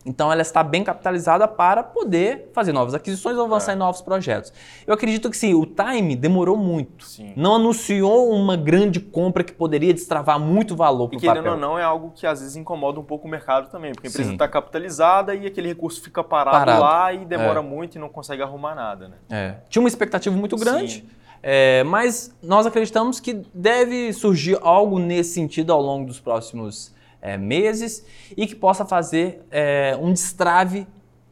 Então 0.04 0.32
ela 0.32 0.42
está 0.42 0.62
bem 0.62 0.82
capitalizada 0.82 1.46
para 1.46 1.82
poder 1.82 2.50
fazer 2.52 2.72
novas 2.72 2.94
aquisições 2.94 3.36
ou 3.36 3.44
avançar 3.44 3.72
é. 3.72 3.74
em 3.76 3.78
novos 3.78 4.00
projetos. 4.00 4.52
Eu 4.86 4.94
acredito 4.94 5.30
que 5.30 5.36
sim, 5.36 5.54
o 5.54 5.64
time 5.64 6.16
demorou 6.16 6.56
muito. 6.56 7.04
Sim. 7.04 7.32
Não 7.36 7.54
anunciou 7.54 8.30
uma 8.30 8.56
grande 8.56 8.98
compra 8.98 9.44
que 9.44 9.52
poderia 9.52 9.94
destravar 9.94 10.40
muito 10.40 10.74
valor 10.74 11.08
para 11.08 11.18
o 11.18 11.20
papel. 11.20 11.30
E 11.30 11.34
querendo 11.34 11.52
ou 11.52 11.58
não, 11.58 11.78
é 11.78 11.84
algo 11.84 12.10
que 12.14 12.26
às 12.26 12.40
vezes 12.40 12.56
incomoda 12.56 12.98
um 12.98 13.04
pouco 13.04 13.28
o 13.28 13.30
mercado 13.30 13.70
também, 13.70 13.92
porque 13.92 14.08
a 14.08 14.10
empresa 14.10 14.32
está 14.32 14.48
capitalizada 14.48 15.34
e 15.34 15.46
aquele 15.46 15.68
recurso 15.68 16.02
fica 16.02 16.24
parado, 16.24 16.56
parado. 16.56 16.80
lá 16.80 17.12
e 17.12 17.24
demora 17.24 17.60
é. 17.60 17.62
muito 17.62 17.96
e 17.96 17.98
não 17.98 18.08
consegue 18.08 18.42
arrumar 18.42 18.74
nada. 18.74 19.08
Né? 19.08 19.14
É. 19.30 19.54
Tinha 19.68 19.80
uma 19.80 19.88
expectativa 19.88 20.34
muito 20.36 20.56
grande. 20.56 21.04
É, 21.44 21.82
mas 21.84 22.32
nós 22.40 22.66
acreditamos 22.66 23.18
que 23.18 23.42
deve 23.52 24.12
surgir 24.12 24.56
algo 24.62 25.00
nesse 25.00 25.34
sentido 25.34 25.72
ao 25.72 25.82
longo 25.82 26.06
dos 26.06 26.20
próximos 26.20 26.91
é, 27.22 27.38
meses 27.38 28.04
e 28.36 28.46
que 28.46 28.54
possa 28.54 28.84
fazer 28.84 29.46
é, 29.50 29.96
um 29.98 30.12
destrave 30.12 30.80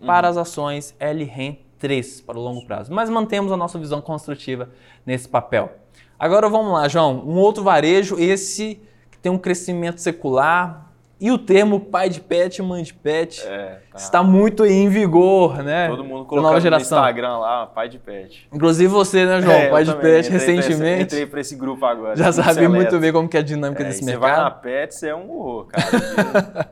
uhum. 0.00 0.06
para 0.06 0.28
as 0.28 0.36
ações 0.36 0.94
LREN 1.00 1.58
3 1.78 2.20
para 2.20 2.38
o 2.38 2.40
longo 2.40 2.64
prazo. 2.64 2.92
Mas 2.94 3.10
mantemos 3.10 3.50
a 3.50 3.56
nossa 3.56 3.78
visão 3.78 4.00
construtiva 4.00 4.70
nesse 5.04 5.28
papel. 5.28 5.72
Agora 6.18 6.48
vamos 6.48 6.72
lá, 6.72 6.86
João. 6.86 7.24
Um 7.26 7.36
outro 7.36 7.64
varejo, 7.64 8.16
esse 8.18 8.80
que 9.10 9.18
tem 9.18 9.32
um 9.32 9.38
crescimento 9.38 10.00
secular, 10.00 10.89
e 11.20 11.30
o 11.30 11.36
termo 11.36 11.78
pai 11.78 12.08
de 12.08 12.18
pet, 12.18 12.62
mãe 12.62 12.82
de 12.82 12.94
pet 12.94 13.46
é, 13.46 13.80
tá. 13.90 13.98
está 13.98 14.22
muito 14.22 14.64
em 14.64 14.88
vigor, 14.88 15.62
né? 15.62 15.88
Todo 15.88 16.02
mundo 16.02 16.24
colocando 16.24 16.46
nova 16.46 16.60
geração. 16.60 16.98
no 16.98 17.04
Instagram 17.04 17.36
lá, 17.36 17.66
pai 17.66 17.90
de 17.90 17.98
pet. 17.98 18.48
Inclusive 18.50 18.88
você, 18.88 19.26
né, 19.26 19.42
João? 19.42 19.54
É, 19.54 19.68
pai 19.68 19.84
de 19.84 19.94
pet, 19.96 20.32
entrei 20.32 20.56
recentemente. 20.56 21.02
entrei 21.02 21.26
para 21.26 21.40
esse 21.40 21.54
grupo 21.54 21.84
agora. 21.84 22.16
Já 22.16 22.32
sabe 22.32 22.66
muito 22.68 22.98
bem 22.98 23.12
como 23.12 23.28
que 23.28 23.36
é 23.36 23.40
a 23.40 23.42
dinâmica 23.42 23.82
é, 23.82 23.88
desse 23.88 24.02
mercado. 24.02 24.30
Você 24.30 24.34
vai 24.34 24.44
na 24.44 24.50
Pets, 24.50 25.02
é 25.02 25.14
um 25.14 25.30
horror, 25.30 25.66
cara. 25.66 26.70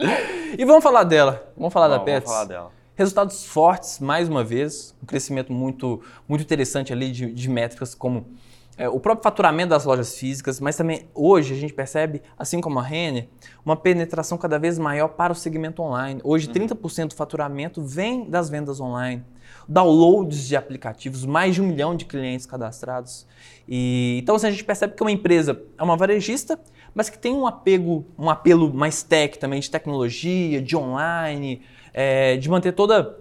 e 0.56 0.64
vamos 0.64 0.82
falar 0.82 1.04
dela. 1.04 1.52
Vamos 1.54 1.72
falar 1.72 1.88
da 1.88 2.00
Pets. 2.00 2.30
Vamos 2.30 2.32
falar 2.32 2.44
dela. 2.46 2.70
Resultados 2.94 3.44
fortes, 3.44 3.98
mais 3.98 4.26
uma 4.26 4.42
vez, 4.42 4.94
um 5.02 5.06
crescimento 5.06 5.52
muito, 5.52 6.00
muito 6.26 6.40
interessante 6.40 6.92
ali 6.92 7.10
de, 7.10 7.30
de 7.30 7.50
métricas 7.50 7.94
como 7.94 8.26
é, 8.76 8.88
o 8.88 8.98
próprio 8.98 9.22
faturamento 9.22 9.70
das 9.70 9.84
lojas 9.84 10.16
físicas, 10.16 10.58
mas 10.58 10.76
também 10.76 11.06
hoje 11.14 11.52
a 11.52 11.56
gente 11.56 11.74
percebe, 11.74 12.22
assim 12.38 12.60
como 12.60 12.78
a 12.78 12.82
Renner, 12.82 13.28
uma 13.64 13.76
penetração 13.76 14.38
cada 14.38 14.58
vez 14.58 14.78
maior 14.78 15.08
para 15.08 15.32
o 15.32 15.36
segmento 15.36 15.82
online. 15.82 16.20
Hoje, 16.24 16.48
uhum. 16.48 16.66
30% 16.66 17.08
do 17.08 17.14
faturamento 17.14 17.82
vem 17.82 18.28
das 18.28 18.48
vendas 18.48 18.80
online. 18.80 19.22
Downloads 19.68 20.48
de 20.48 20.56
aplicativos, 20.56 21.24
mais 21.24 21.54
de 21.54 21.60
um 21.60 21.66
milhão 21.66 21.94
de 21.94 22.06
clientes 22.06 22.46
cadastrados. 22.46 23.26
E, 23.68 24.18
então, 24.22 24.34
assim, 24.36 24.46
a 24.46 24.50
gente 24.50 24.64
percebe 24.64 24.94
que 24.94 25.02
uma 25.02 25.12
empresa 25.12 25.62
é 25.76 25.82
uma 25.82 25.96
varejista, 25.96 26.58
mas 26.94 27.10
que 27.10 27.18
tem 27.18 27.34
um 27.34 27.46
apego, 27.46 28.06
um 28.18 28.30
apelo 28.30 28.72
mais 28.72 29.02
tech 29.02 29.38
também, 29.38 29.60
de 29.60 29.70
tecnologia, 29.70 30.60
de 30.62 30.76
online, 30.76 31.62
é, 31.92 32.36
de 32.38 32.48
manter 32.48 32.72
toda 32.72 33.18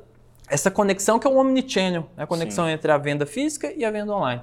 essa 0.49 0.71
conexão 0.71 1.19
que 1.19 1.27
é 1.27 1.29
o 1.29 1.37
omnichannel, 1.37 2.09
né? 2.15 2.23
a 2.23 2.27
conexão 2.27 2.65
Sim. 2.65 2.71
entre 2.71 2.91
a 2.91 2.97
venda 2.97 3.25
física 3.25 3.71
e 3.75 3.85
a 3.85 3.91
venda 3.91 4.13
online. 4.13 4.41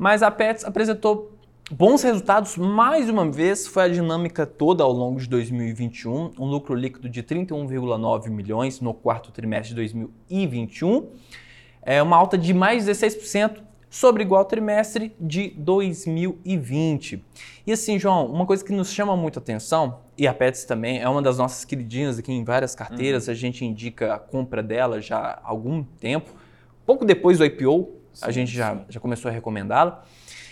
Mas 0.00 0.22
a 0.22 0.30
Pets 0.30 0.64
apresentou 0.64 1.30
bons 1.70 2.02
resultados 2.02 2.56
mais 2.56 3.10
uma 3.10 3.30
vez, 3.30 3.66
foi 3.66 3.82
a 3.82 3.88
dinâmica 3.88 4.46
toda 4.46 4.82
ao 4.82 4.90
longo 4.90 5.20
de 5.20 5.28
2021, 5.28 6.32
um. 6.38 6.46
Lucro 6.46 6.74
líquido 6.74 7.06
de 7.06 7.22
31,9 7.22 8.30
milhões 8.30 8.80
no 8.80 8.94
quarto 8.94 9.30
trimestre 9.30 9.68
de 9.68 9.74
2021, 9.74 11.06
é 11.82 12.02
uma 12.02 12.16
alta 12.16 12.38
de 12.38 12.54
mais 12.54 12.86
de 12.86 12.92
16% 12.92 13.58
sobre 13.90 14.22
igual 14.22 14.42
trimestre 14.46 15.14
de 15.20 15.50
2020. 15.50 17.22
E 17.66 17.70
assim, 17.70 17.98
João, 17.98 18.24
uma 18.24 18.46
coisa 18.46 18.64
que 18.64 18.72
nos 18.72 18.90
chama 18.90 19.14
muito 19.14 19.38
atenção, 19.38 19.98
e 20.16 20.26
a 20.26 20.32
Pets 20.32 20.64
também 20.64 20.98
é 20.98 21.08
uma 21.10 21.20
das 21.20 21.36
nossas 21.36 21.62
queridinhas 21.66 22.18
aqui 22.18 22.32
em 22.32 22.42
várias 22.42 22.74
carteiras, 22.74 23.26
uhum. 23.26 23.32
a 23.32 23.34
gente 23.34 23.66
indica 23.66 24.14
a 24.14 24.18
compra 24.18 24.62
dela 24.62 24.98
já 24.98 25.18
há 25.18 25.40
algum 25.42 25.84
tempo, 25.84 26.30
pouco 26.86 27.04
depois 27.04 27.36
do 27.36 27.44
IPO, 27.44 27.99
Sim, 28.20 28.26
a 28.26 28.30
gente 28.30 28.52
já, 28.52 28.78
já 28.88 29.00
começou 29.00 29.30
a 29.30 29.32
recomendá-la. 29.32 30.04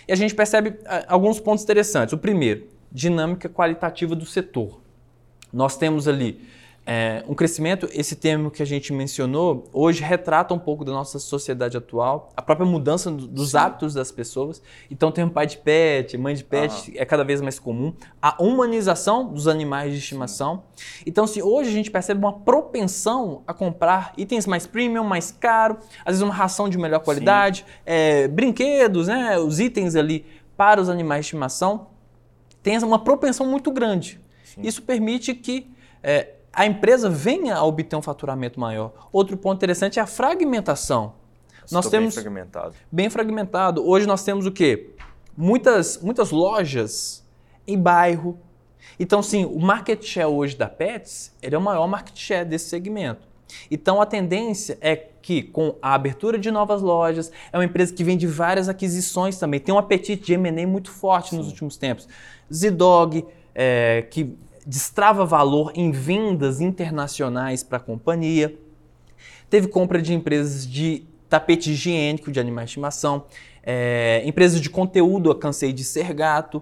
E 0.07 0.11
a 0.11 0.15
gente 0.15 0.33
percebe 0.33 0.75
ah, 0.85 1.05
alguns 1.07 1.39
pontos 1.39 1.63
interessantes. 1.63 2.13
O 2.13 2.17
primeiro, 2.17 2.67
dinâmica 2.91 3.47
qualitativa 3.47 4.15
do 4.15 4.25
setor. 4.25 4.81
Nós 5.53 5.77
temos 5.77 6.07
ali 6.07 6.47
é, 6.85 7.23
um 7.27 7.35
crescimento, 7.35 7.87
esse 7.93 8.15
termo 8.15 8.49
que 8.49 8.63
a 8.63 8.65
gente 8.65 8.91
mencionou, 8.91 9.69
hoje 9.71 10.01
retrata 10.01 10.53
um 10.53 10.59
pouco 10.59 10.83
da 10.83 10.91
nossa 10.91 11.19
sociedade 11.19 11.77
atual, 11.77 12.29
a 12.35 12.41
própria 12.41 12.65
mudança 12.65 13.11
dos 13.11 13.51
Sim. 13.51 13.57
hábitos 13.57 13.93
das 13.93 14.11
pessoas. 14.11 14.61
Então, 14.89 15.11
tem 15.11 15.23
um 15.23 15.29
pai 15.29 15.45
de 15.45 15.57
pet, 15.57 16.17
mãe 16.17 16.33
de 16.33 16.43
pet, 16.43 16.93
ah. 16.95 17.01
é 17.01 17.05
cada 17.05 17.23
vez 17.23 17.41
mais 17.41 17.59
comum. 17.59 17.93
A 18.21 18.41
humanização 18.41 19.31
dos 19.31 19.47
animais 19.47 19.93
de 19.93 19.99
estimação. 19.99 20.63
Sim. 20.75 21.03
Então, 21.05 21.27
se 21.27 21.43
hoje 21.43 21.69
a 21.69 21.73
gente 21.73 21.91
percebe 21.91 22.19
uma 22.19 22.33
propensão 22.33 23.43
a 23.45 23.53
comprar 23.53 24.13
itens 24.17 24.47
mais 24.47 24.65
premium, 24.65 25.03
mais 25.03 25.31
caro, 25.31 25.77
às 25.99 26.13
vezes 26.13 26.21
uma 26.21 26.33
ração 26.33 26.67
de 26.67 26.77
melhor 26.77 27.01
qualidade, 27.01 27.65
é, 27.85 28.27
brinquedos, 28.27 29.07
né, 29.07 29.37
os 29.37 29.59
itens 29.59 29.95
ali 29.95 30.25
para 30.57 30.81
os 30.81 30.89
animais 30.89 31.21
de 31.21 31.27
estimação, 31.27 31.87
tem 32.63 32.77
uma 32.79 32.99
propensão 32.99 33.45
muito 33.45 33.71
grande. 33.71 34.19
Sim. 34.43 34.61
Isso 34.63 34.81
permite 34.81 35.33
que 35.33 35.71
é, 36.01 36.33
a 36.53 36.65
empresa 36.65 37.09
venha 37.09 37.55
a 37.55 37.63
obter 37.63 37.95
um 37.95 38.01
faturamento 38.01 38.59
maior. 38.59 39.09
Outro 39.11 39.37
ponto 39.37 39.57
interessante 39.57 39.99
é 39.99 40.01
a 40.01 40.07
fragmentação. 40.07 41.13
Estou 41.63 41.77
nós 41.77 41.89
temos 41.89 42.15
bem 42.15 42.23
fragmentado. 42.23 42.75
Bem 42.91 43.09
fragmentado. 43.09 43.87
Hoje 43.87 44.07
nós 44.07 44.23
temos 44.23 44.45
o 44.45 44.51
quê? 44.51 44.91
Muitas, 45.37 45.99
muitas 46.01 46.31
lojas 46.31 47.25
em 47.67 47.77
bairro. 47.77 48.39
Então, 48.99 49.21
sim, 49.21 49.45
o 49.45 49.59
market 49.59 50.03
share 50.03 50.27
hoje 50.27 50.55
da 50.57 50.67
Pets 50.67 51.35
ele 51.41 51.55
é 51.55 51.57
o 51.57 51.61
maior 51.61 51.87
market 51.87 52.17
share 52.17 52.47
desse 52.47 52.69
segmento. 52.69 53.27
Então, 53.69 54.01
a 54.01 54.05
tendência 54.05 54.77
é 54.81 54.95
que, 54.95 55.41
com 55.41 55.75
a 55.81 55.93
abertura 55.93 56.37
de 56.37 56.51
novas 56.51 56.81
lojas, 56.81 57.31
é 57.51 57.57
uma 57.57 57.65
empresa 57.65 57.93
que 57.93 58.03
vem 58.03 58.17
de 58.17 58.27
várias 58.27 58.69
aquisições 58.69 59.37
também, 59.37 59.59
tem 59.59 59.73
um 59.73 59.77
apetite 59.77 60.23
de 60.23 60.33
M&A 60.33 60.67
muito 60.67 60.91
forte 60.91 61.31
sim. 61.31 61.37
nos 61.37 61.47
últimos 61.47 61.77
tempos. 61.77 62.07
Zidog, 62.51 63.25
é, 63.55 64.05
que 64.09 64.35
destrava 64.69 65.25
valor 65.25 65.71
em 65.73 65.89
vendas 65.89 66.61
internacionais 66.61 67.63
para 67.63 67.77
a 67.77 67.81
companhia. 67.81 68.55
Teve 69.49 69.67
compra 69.67 69.99
de 69.99 70.13
empresas 70.13 70.67
de 70.67 71.07
tapete 71.27 71.71
higiênico 71.71 72.31
de 72.31 72.39
animais 72.39 72.65
de 72.65 72.71
estimação, 72.73 73.25
é, 73.63 74.21
empresas 74.25 74.61
de 74.61 74.69
conteúdo, 74.69 75.31
eu 75.31 75.35
cansei 75.35 75.73
de 75.73 75.83
ser 75.83 76.13
gato. 76.13 76.61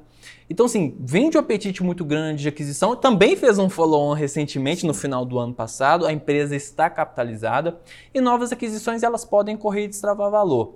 Então, 0.50 0.68
assim, 0.68 0.96
vem 1.02 1.30
de 1.30 1.36
um 1.36 1.42
apetite 1.42 1.84
muito 1.84 2.06
grande 2.06 2.44
de 2.44 2.48
aquisição. 2.48 2.96
Também 2.96 3.36
fez 3.36 3.60
um 3.60 3.70
follow-on 3.70 4.14
recentemente, 4.14 4.86
no 4.86 4.94
final 4.94 5.26
do 5.26 5.38
ano 5.38 5.54
passado. 5.54 6.06
A 6.06 6.14
empresa 6.14 6.56
está 6.56 6.90
capitalizada 6.90 7.78
e 8.14 8.22
novas 8.22 8.54
aquisições 8.54 9.04
elas 9.04 9.26
podem 9.26 9.58
correr 9.58 9.84
e 9.84 9.88
destravar 9.90 10.32
valor. 10.32 10.76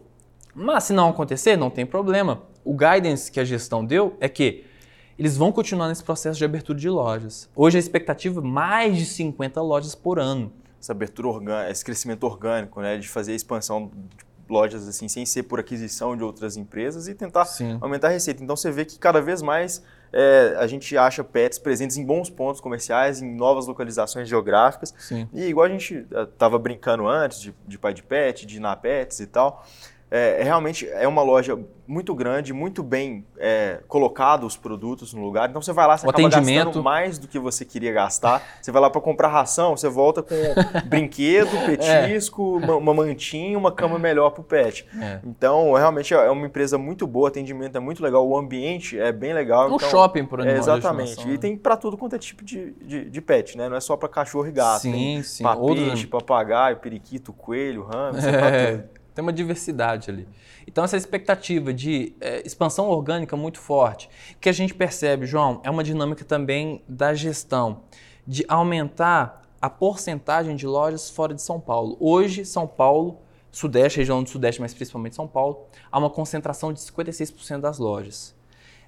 Mas 0.53 0.83
se 0.83 0.93
não 0.93 1.07
acontecer, 1.07 1.55
não 1.55 1.69
tem 1.69 1.85
problema. 1.85 2.41
O 2.65 2.73
guidance 2.73 3.31
que 3.31 3.39
a 3.39 3.45
gestão 3.45 3.85
deu 3.85 4.17
é 4.19 4.27
que 4.27 4.65
eles 5.21 5.37
vão 5.37 5.51
continuar 5.51 5.87
nesse 5.87 6.03
processo 6.03 6.39
de 6.39 6.43
abertura 6.43 6.79
de 6.79 6.89
lojas. 6.89 7.47
Hoje 7.55 7.77
a 7.77 7.79
expectativa 7.79 8.41
é 8.41 8.43
mais 8.43 8.97
de 8.97 9.05
50 9.05 9.61
lojas 9.61 9.93
por 9.93 10.17
ano. 10.17 10.51
Essa 10.81 10.93
abertura 10.93 11.27
orgânica, 11.27 11.69
esse 11.69 11.85
crescimento 11.85 12.23
orgânico, 12.23 12.81
né, 12.81 12.97
de 12.97 13.07
fazer 13.07 13.33
a 13.33 13.35
expansão 13.35 13.91
de 13.93 14.25
lojas 14.49 14.87
assim 14.87 15.07
sem 15.07 15.23
ser 15.23 15.43
por 15.43 15.59
aquisição 15.59 16.17
de 16.17 16.23
outras 16.23 16.57
empresas 16.57 17.07
e 17.07 17.13
tentar 17.13 17.45
Sim. 17.45 17.77
aumentar 17.79 18.07
a 18.07 18.09
receita. 18.09 18.43
Então 18.43 18.55
você 18.55 18.71
vê 18.71 18.83
que 18.83 18.97
cada 18.97 19.21
vez 19.21 19.43
mais 19.43 19.83
é, 20.11 20.55
a 20.57 20.65
gente 20.65 20.97
acha 20.97 21.23
pets 21.23 21.59
presentes 21.59 21.97
em 21.97 22.03
bons 22.03 22.27
pontos 22.27 22.59
comerciais, 22.59 23.21
em 23.21 23.31
novas 23.31 23.67
localizações 23.67 24.27
geográficas. 24.27 24.91
Sim. 24.97 25.29
E 25.31 25.43
igual 25.43 25.67
a 25.67 25.69
gente 25.69 26.03
estava 26.33 26.57
brincando 26.57 27.07
antes 27.07 27.39
de, 27.39 27.53
de 27.67 27.77
pai 27.77 27.93
de 27.93 28.01
pet, 28.01 28.43
de 28.47 28.59
na 28.59 28.75
pets 28.75 29.19
e 29.19 29.27
tal, 29.27 29.63
é, 30.11 30.43
realmente 30.43 30.89
é 30.89 31.07
uma 31.07 31.23
loja 31.23 31.57
muito 31.87 32.13
grande, 32.13 32.51
muito 32.51 32.83
bem 32.83 33.25
é, 33.37 33.79
colocado 33.87 34.45
os 34.45 34.57
produtos 34.57 35.13
no 35.13 35.21
lugar. 35.21 35.49
Então 35.49 35.61
você 35.61 35.71
vai 35.71 35.87
lá, 35.87 35.97
você 35.97 36.05
o 36.05 36.09
acaba 36.09 36.29
gastando 36.29 36.83
mais 36.83 37.17
do 37.17 37.29
que 37.29 37.39
você 37.39 37.63
queria 37.63 37.93
gastar. 37.93 38.43
Você 38.61 38.71
vai 38.71 38.81
lá 38.81 38.89
para 38.89 38.99
comprar 38.99 39.29
ração, 39.29 39.75
você 39.75 39.87
volta 39.87 40.21
com 40.21 40.35
brinquedo, 40.85 41.49
petisco, 41.65 42.59
é. 42.61 42.65
uma, 42.65 42.75
uma, 42.75 42.93
mantinha, 42.93 43.57
uma 43.57 43.71
cama 43.71 43.97
melhor 43.97 44.31
para 44.31 44.41
o 44.41 44.43
pet. 44.43 44.85
É. 45.01 45.19
Então 45.25 45.73
realmente 45.73 46.13
é 46.13 46.29
uma 46.29 46.45
empresa 46.45 46.77
muito 46.77 47.07
boa, 47.07 47.25
o 47.25 47.27
atendimento 47.27 47.77
é 47.77 47.79
muito 47.79 48.03
legal, 48.03 48.27
o 48.27 48.37
ambiente 48.37 48.99
é 48.99 49.13
bem 49.13 49.33
legal. 49.33 49.71
Um 49.71 49.75
então, 49.75 49.89
shopping 49.89 50.25
por 50.25 50.41
animal 50.41 50.57
Exatamente. 50.57 51.25
E 51.25 51.31
né? 51.31 51.37
tem 51.37 51.55
para 51.55 51.77
tudo 51.77 51.97
quanto 51.97 52.17
é 52.17 52.19
tipo 52.19 52.43
de, 52.43 52.71
de, 52.81 53.09
de, 53.09 53.21
pet, 53.21 53.57
né? 53.57 53.69
Não 53.69 53.77
é 53.77 53.81
só 53.81 53.95
para 53.95 54.09
cachorro 54.09 54.47
e 54.47 54.51
gato. 54.51 54.81
Sim, 54.81 54.91
tem 54.91 55.23
sim. 55.23 55.43
Papete, 55.43 56.05
papagaio, 56.07 56.77
periquito, 56.77 57.31
coelho, 57.31 57.83
ramo, 57.83 58.17
é. 58.19 58.83
Tem 59.13 59.21
uma 59.21 59.33
diversidade 59.33 60.09
ali. 60.09 60.27
Então, 60.65 60.83
essa 60.83 60.95
expectativa 60.95 61.73
de 61.73 62.15
é, 62.21 62.45
expansão 62.45 62.87
orgânica 62.87 63.35
muito 63.35 63.59
forte, 63.59 64.09
que 64.39 64.47
a 64.47 64.51
gente 64.51 64.73
percebe, 64.73 65.25
João, 65.25 65.59
é 65.63 65.69
uma 65.69 65.83
dinâmica 65.83 66.23
também 66.23 66.81
da 66.87 67.13
gestão, 67.13 67.81
de 68.25 68.45
aumentar 68.47 69.41
a 69.61 69.69
porcentagem 69.69 70.55
de 70.55 70.65
lojas 70.65 71.09
fora 71.09 71.33
de 71.33 71.41
São 71.41 71.59
Paulo. 71.59 71.97
Hoje, 71.99 72.45
São 72.45 72.65
Paulo, 72.65 73.19
Sudeste, 73.51 73.99
região 73.99 74.23
do 74.23 74.29
Sudeste, 74.29 74.61
mas 74.61 74.73
principalmente 74.73 75.15
São 75.15 75.27
Paulo, 75.27 75.65
há 75.91 75.99
uma 75.99 76.09
concentração 76.09 76.71
de 76.71 76.79
56% 76.79 77.59
das 77.59 77.77
lojas. 77.77 78.33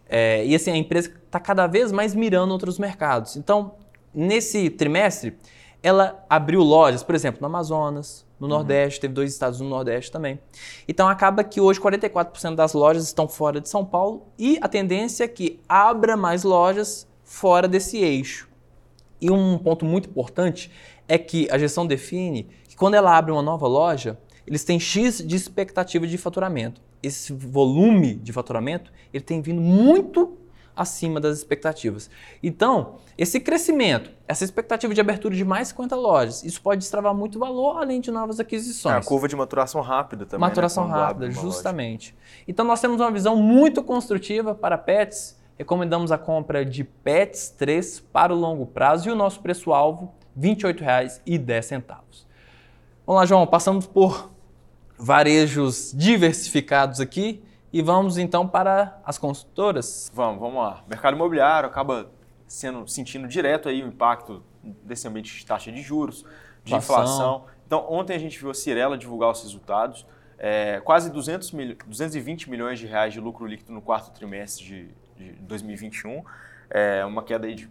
É, 0.08 0.46
e 0.46 0.56
assim, 0.56 0.72
a 0.72 0.78
empresa 0.78 1.12
está 1.26 1.40
cada 1.40 1.68
vez 1.68 1.92
mais 1.92 2.16
mirando 2.16 2.52
outros 2.52 2.80
mercados. 2.80 3.36
Então, 3.36 3.76
nesse 4.14 4.70
trimestre, 4.70 5.38
ela 5.82 6.24
abriu 6.30 6.62
lojas, 6.62 7.04
por 7.04 7.14
exemplo, 7.14 7.42
no 7.42 7.48
Amazonas, 7.48 8.26
no 8.44 8.54
uhum. 8.54 8.60
Nordeste, 8.60 9.00
teve 9.00 9.14
dois 9.14 9.32
estados 9.32 9.62
no 9.62 9.70
Nordeste 9.70 10.12
também. 10.12 10.40
Então 10.88 11.08
acaba 11.08 11.44
que 11.44 11.62
hoje 11.62 11.80
44% 11.80 12.56
das 12.56 12.74
lojas 12.74 13.06
estão 13.06 13.28
fora 13.28 13.62
de 13.62 13.70
São 13.70 13.86
Paulo 13.86 14.28
e 14.38 14.58
a 14.62 14.68
tendência 14.68 15.24
é 15.24 15.28
que 15.28 15.60
abra 15.68 16.18
mais 16.18 16.44
lojas 16.44 17.08
fora 17.24 17.68
desse 17.68 17.98
eixo. 17.98 18.50
E 19.22 19.32
um 19.32 19.58
ponto 19.58 19.86
muito 19.86 20.10
importante 20.10 20.70
é 21.08 21.18
que 21.18 21.48
a 21.50 21.58
gestão 21.58 21.88
define 21.88 22.50
que 22.68 22.76
quando 22.76 22.96
ela 22.96 23.18
abre 23.18 23.32
uma 23.32 23.42
nova 23.42 23.68
loja, 23.68 24.20
eles 24.46 24.64
têm 24.64 24.80
X 24.80 25.26
de 25.26 25.36
expectativa 25.36 26.06
de 26.06 26.18
faturamento. 26.18 26.82
esse 27.02 27.32
volume 27.32 28.16
de 28.16 28.32
faturamento 28.34 28.92
ele 29.14 29.24
tem 29.24 29.42
vindo 29.42 29.62
muito 29.62 30.38
acima 30.76 31.20
das 31.20 31.38
expectativas. 31.38 32.10
Então, 32.42 32.96
esse 33.18 33.40
crescimento, 33.40 34.12
essa 34.28 34.44
expectativa 34.44 34.94
de 34.94 35.00
abertura 35.02 35.36
de 35.36 35.46
mais 35.46 35.70
50 35.70 35.96
lojas, 35.96 36.44
isso 36.44 36.62
pode 36.62 36.80
destravar 36.80 37.14
muito 37.14 37.38
valor, 37.38 37.78
além 37.78 38.02
de 38.02 38.12
novas 38.12 38.40
aquisições. 38.40 38.96
É, 38.96 38.98
a 38.98 39.04
curva 39.04 39.28
de 39.28 39.36
maturação 39.36 39.82
rápida 39.82 40.26
também. 40.26 40.42
Né, 40.42 40.48
maturação 40.48 40.88
né? 40.88 40.94
rápida, 40.94 41.32
justamente. 41.32 42.12
Loja. 42.12 42.44
Então, 42.48 42.66
nós 42.66 42.82
temos 42.82 43.00
uma 43.00 43.12
visão 43.12 43.36
muito 43.36 43.84
construtiva 43.84 44.56
para 44.56 44.78
pets. 44.78 45.38
Recomendamos 45.58 46.12
a 46.12 46.18
compra 46.18 46.66
de 46.66 46.84
pets 46.84 47.50
3 47.50 48.00
para 48.00 48.34
o 48.34 48.38
longo 48.38 48.66
prazo 48.66 49.10
e 49.10 49.12
o 49.12 49.16
nosso 49.16 49.40
preço-alvo, 49.42 50.14
R$ 50.36 50.56
28,10. 50.56 52.02
Vamos 53.06 53.20
lá, 53.20 53.26
João, 53.26 53.46
passamos 53.46 53.86
por 53.86 54.32
varejos 54.98 55.92
diversificados 55.94 57.00
aqui. 57.00 57.44
E 57.74 57.82
vamos 57.82 58.20
então 58.20 58.48
para 58.48 59.02
as 59.04 59.18
consultoras? 59.18 60.12
Vamos, 60.14 60.40
vamos 60.40 60.64
lá. 60.64 60.84
O 60.86 60.90
mercado 60.90 61.16
imobiliário 61.16 61.68
acaba 61.68 62.08
sendo 62.48 62.88
sentindo 62.88 63.28
direto 63.28 63.68
aí 63.68 63.82
o 63.82 63.88
impacto 63.88 64.44
desse 64.84 65.08
ambiente 65.08 65.36
de 65.36 65.44
taxa 65.44 65.72
de 65.72 65.82
juros, 65.82 66.24
de 66.64 66.76
inflação. 66.76 67.04
inflação. 67.04 67.46
Então, 67.66 67.86
ontem 67.90 68.14
a 68.14 68.20
gente 68.20 68.40
viu 68.40 68.52
a 68.52 68.54
Cirela 68.54 68.96
divulgar 68.96 69.32
os 69.32 69.42
resultados. 69.42 70.06
É, 70.38 70.82
quase 70.82 71.10
200 71.10 71.52
mil, 71.52 71.76
220 71.88 72.48
milhões 72.48 72.78
de 72.78 72.86
reais 72.86 73.12
de 73.12 73.20
lucro 73.20 73.48
líquido 73.48 73.74
no 73.74 73.82
quarto 73.82 74.12
trimestre 74.12 74.64
de, 75.18 75.32
de 75.32 75.32
2021. 75.42 76.24
É 76.70 77.04
uma 77.04 77.24
queda 77.24 77.52
de 77.52 77.68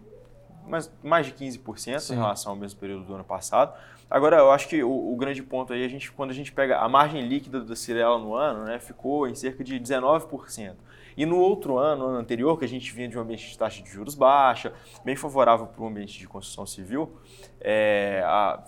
mais, 0.67 0.91
mais 1.01 1.27
de 1.27 1.31
15% 1.31 1.99
Sim. 1.99 2.13
em 2.13 2.17
relação 2.17 2.51
ao 2.51 2.57
mesmo 2.57 2.77
período 2.77 3.05
do 3.05 3.15
ano 3.15 3.23
passado. 3.23 3.73
Agora, 4.13 4.37
eu 4.37 4.51
acho 4.51 4.67
que 4.67 4.83
o, 4.83 5.11
o, 5.11 5.15
grande 5.15 5.41
ponto 5.41 5.73
aí, 5.73 5.83
a 5.83 5.87
gente, 5.87 6.11
quando 6.11 6.29
a 6.29 6.35
gente 6.35 6.51
pega 6.51 6.77
a 6.77 6.87
margem 6.87 7.27
líquida 7.27 7.59
da 7.59 7.75
Cirela 7.75 8.19
no 8.19 8.35
ano, 8.35 8.63
né, 8.63 8.77
ficou 8.77 9.27
em 9.27 9.33
cerca 9.33 9.63
de 9.63 9.79
19%. 9.79 10.75
E 11.17 11.25
no 11.25 11.39
outro 11.39 11.79
ano, 11.79 12.05
ano 12.05 12.17
anterior, 12.19 12.59
que 12.59 12.63
a 12.63 12.67
gente 12.67 12.93
vinha 12.93 13.07
de 13.07 13.17
um 13.17 13.21
ambiente 13.21 13.49
de 13.49 13.57
taxa 13.57 13.81
de 13.81 13.89
juros 13.89 14.13
baixa, 14.13 14.71
bem 15.03 15.15
favorável 15.15 15.65
para 15.65 15.83
o 15.83 15.87
ambiente 15.87 16.19
de 16.19 16.27
construção 16.27 16.63
civil, 16.63 17.17
é, 17.59 18.21
a, 18.23 18.63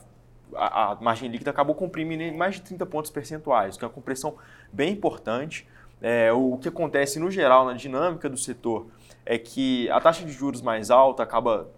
a, 0.55 0.91
a, 0.93 0.95
margem 0.95 1.29
líquida 1.29 1.51
acabou 1.51 1.75
comprimindo 1.75 2.23
em 2.23 2.35
mais 2.35 2.55
de 2.55 2.61
30 2.63 2.83
pontos 2.87 3.11
percentuais, 3.11 3.77
que 3.77 3.85
é 3.85 3.87
uma 3.87 3.93
compressão 3.93 4.37
bem 4.73 4.93
importante. 4.93 5.67
É, 6.01 6.33
o 6.33 6.57
que 6.57 6.69
acontece 6.69 7.19
no 7.19 7.29
geral 7.29 7.65
na 7.65 7.73
dinâmica 7.73 8.27
do 8.27 8.37
setor 8.37 8.87
é 9.23 9.37
que 9.37 9.87
a 9.91 10.01
taxa 10.01 10.25
de 10.25 10.31
juros 10.31 10.63
mais 10.63 10.89
alta 10.89 11.21
acaba 11.21 11.69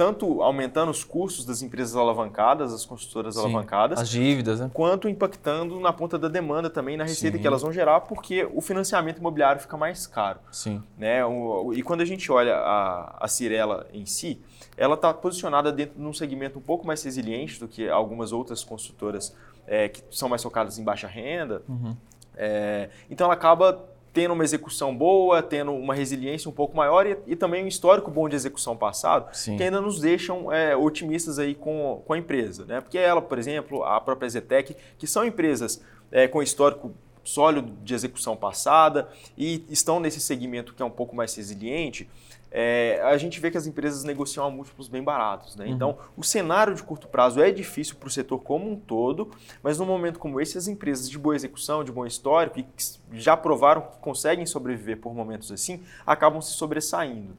tanto 0.00 0.40
aumentando 0.40 0.90
os 0.90 1.04
custos 1.04 1.44
das 1.44 1.60
empresas 1.60 1.94
alavancadas, 1.94 2.72
as 2.72 2.86
construtoras 2.86 3.34
Sim, 3.34 3.40
alavancadas, 3.40 4.00
as 4.00 4.08
dívidas, 4.08 4.58
né? 4.58 4.70
quanto 4.72 5.06
impactando 5.10 5.78
na 5.78 5.92
ponta 5.92 6.18
da 6.18 6.26
demanda 6.26 6.70
também, 6.70 6.96
na 6.96 7.04
receita 7.04 7.36
Sim. 7.36 7.42
que 7.42 7.46
elas 7.46 7.60
vão 7.60 7.70
gerar, 7.70 8.00
porque 8.00 8.48
o 8.50 8.62
financiamento 8.62 9.18
imobiliário 9.18 9.60
fica 9.60 9.76
mais 9.76 10.06
caro. 10.06 10.40
Sim. 10.50 10.82
Né? 10.96 11.22
O, 11.26 11.74
e 11.74 11.82
quando 11.82 12.00
a 12.00 12.06
gente 12.06 12.32
olha 12.32 12.56
a, 12.56 13.18
a 13.20 13.28
Cirela 13.28 13.86
em 13.92 14.06
si, 14.06 14.40
ela 14.74 14.94
está 14.94 15.12
posicionada 15.12 15.70
dentro 15.70 16.00
de 16.00 16.06
um 16.06 16.14
segmento 16.14 16.58
um 16.58 16.62
pouco 16.62 16.86
mais 16.86 17.02
resiliente 17.02 17.60
do 17.60 17.68
que 17.68 17.86
algumas 17.86 18.32
outras 18.32 18.64
construtoras 18.64 19.36
é, 19.66 19.90
que 19.90 20.02
são 20.10 20.30
mais 20.30 20.42
focadas 20.42 20.78
em 20.78 20.82
baixa 20.82 21.08
renda. 21.08 21.60
Uhum. 21.68 21.94
É, 22.34 22.88
então 23.10 23.26
ela 23.26 23.34
acaba 23.34 23.84
tendo 24.12 24.34
uma 24.34 24.44
execução 24.44 24.96
boa, 24.96 25.42
tendo 25.42 25.72
uma 25.72 25.94
resiliência 25.94 26.48
um 26.48 26.52
pouco 26.52 26.76
maior 26.76 27.06
e, 27.06 27.16
e 27.26 27.36
também 27.36 27.64
um 27.64 27.68
histórico 27.68 28.10
bom 28.10 28.28
de 28.28 28.34
execução 28.34 28.76
passado, 28.76 29.34
Sim. 29.34 29.56
que 29.56 29.62
ainda 29.62 29.80
nos 29.80 30.00
deixam 30.00 30.52
é, 30.52 30.76
otimistas 30.76 31.38
aí 31.38 31.54
com, 31.54 32.02
com 32.04 32.12
a 32.12 32.18
empresa. 32.18 32.64
Né? 32.64 32.80
Porque 32.80 32.98
ela, 32.98 33.22
por 33.22 33.38
exemplo, 33.38 33.84
a 33.84 34.00
própria 34.00 34.28
Zetec, 34.28 34.76
que 34.98 35.06
são 35.06 35.24
empresas 35.24 35.80
é, 36.10 36.26
com 36.26 36.42
histórico 36.42 36.92
sólido 37.22 37.72
de 37.84 37.94
execução 37.94 38.36
passada 38.36 39.08
e 39.36 39.64
estão 39.68 40.00
nesse 40.00 40.20
segmento 40.20 40.74
que 40.74 40.82
é 40.82 40.84
um 40.84 40.90
pouco 40.90 41.14
mais 41.14 41.34
resiliente, 41.34 42.08
é, 42.50 43.00
a 43.04 43.16
gente 43.16 43.38
vê 43.38 43.50
que 43.50 43.56
as 43.56 43.66
empresas 43.66 44.02
negociam 44.02 44.44
a 44.44 44.50
múltiplos 44.50 44.88
bem 44.88 45.02
baratos. 45.02 45.54
Né? 45.54 45.66
Uhum. 45.66 45.72
Então, 45.72 45.98
o 46.16 46.24
cenário 46.24 46.74
de 46.74 46.82
curto 46.82 47.06
prazo 47.06 47.40
é 47.40 47.50
difícil 47.50 47.96
para 47.96 48.08
o 48.08 48.10
setor 48.10 48.40
como 48.40 48.70
um 48.70 48.76
todo, 48.76 49.30
mas 49.62 49.78
num 49.78 49.86
momento 49.86 50.18
como 50.18 50.40
esse, 50.40 50.58
as 50.58 50.66
empresas 50.66 51.08
de 51.08 51.18
boa 51.18 51.36
execução, 51.36 51.84
de 51.84 51.92
bom 51.92 52.04
histórico 52.04 52.56
que 52.56 52.84
já 53.12 53.36
provaram 53.36 53.82
que 53.82 53.98
conseguem 53.98 54.44
sobreviver 54.46 54.98
por 54.98 55.14
momentos 55.14 55.52
assim, 55.52 55.82
acabam 56.04 56.40
se 56.40 56.52
sobressaindo. 56.52 57.36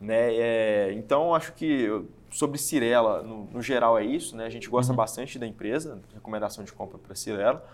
Né? 0.00 0.34
É, 0.34 0.92
então, 0.92 1.34
acho 1.34 1.52
que 1.54 1.88
sobre 2.30 2.58
Cirela, 2.58 3.22
no, 3.22 3.44
no, 3.46 3.62
geral, 3.62 3.98
é 3.98 4.04
isso. 4.04 4.36
Né? 4.36 4.44
A 4.44 4.50
gente 4.50 4.68
gosta 4.68 4.92
uhum. 4.92 4.96
bastante 4.96 5.38
da 5.38 5.46
empresa, 5.46 6.00
recomendação 6.14 6.64
de 6.64 6.72
compra 6.72 6.98
para 6.98 7.14
Cirela. 7.14 7.64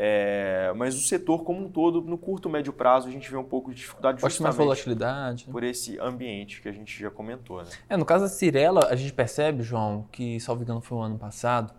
É, 0.00 0.72
mas 0.76 0.94
o 0.94 1.00
setor 1.00 1.42
como 1.42 1.64
um 1.64 1.68
todo, 1.68 2.00
no 2.00 2.16
curto 2.16 2.48
médio 2.48 2.72
prazo, 2.72 3.08
a 3.08 3.10
gente 3.10 3.28
vê 3.28 3.36
um 3.36 3.42
pouco 3.42 3.70
de 3.70 3.78
dificuldade 3.78 4.18
Acho 4.18 4.28
justamente 4.28 4.56
volatilidade. 4.56 5.48
por 5.50 5.64
esse 5.64 5.98
ambiente 5.98 6.62
que 6.62 6.68
a 6.68 6.72
gente 6.72 6.96
já 6.96 7.10
comentou. 7.10 7.64
Né? 7.64 7.68
É, 7.88 7.96
no 7.96 8.04
caso 8.04 8.22
da 8.22 8.30
Cirela, 8.30 8.86
a 8.90 8.94
gente 8.94 9.12
percebe, 9.12 9.64
João, 9.64 10.06
que, 10.12 10.38
salvo 10.38 10.62
engano, 10.62 10.80
foi 10.80 10.98
o 10.98 11.00
ano 11.00 11.18
passado, 11.18 11.74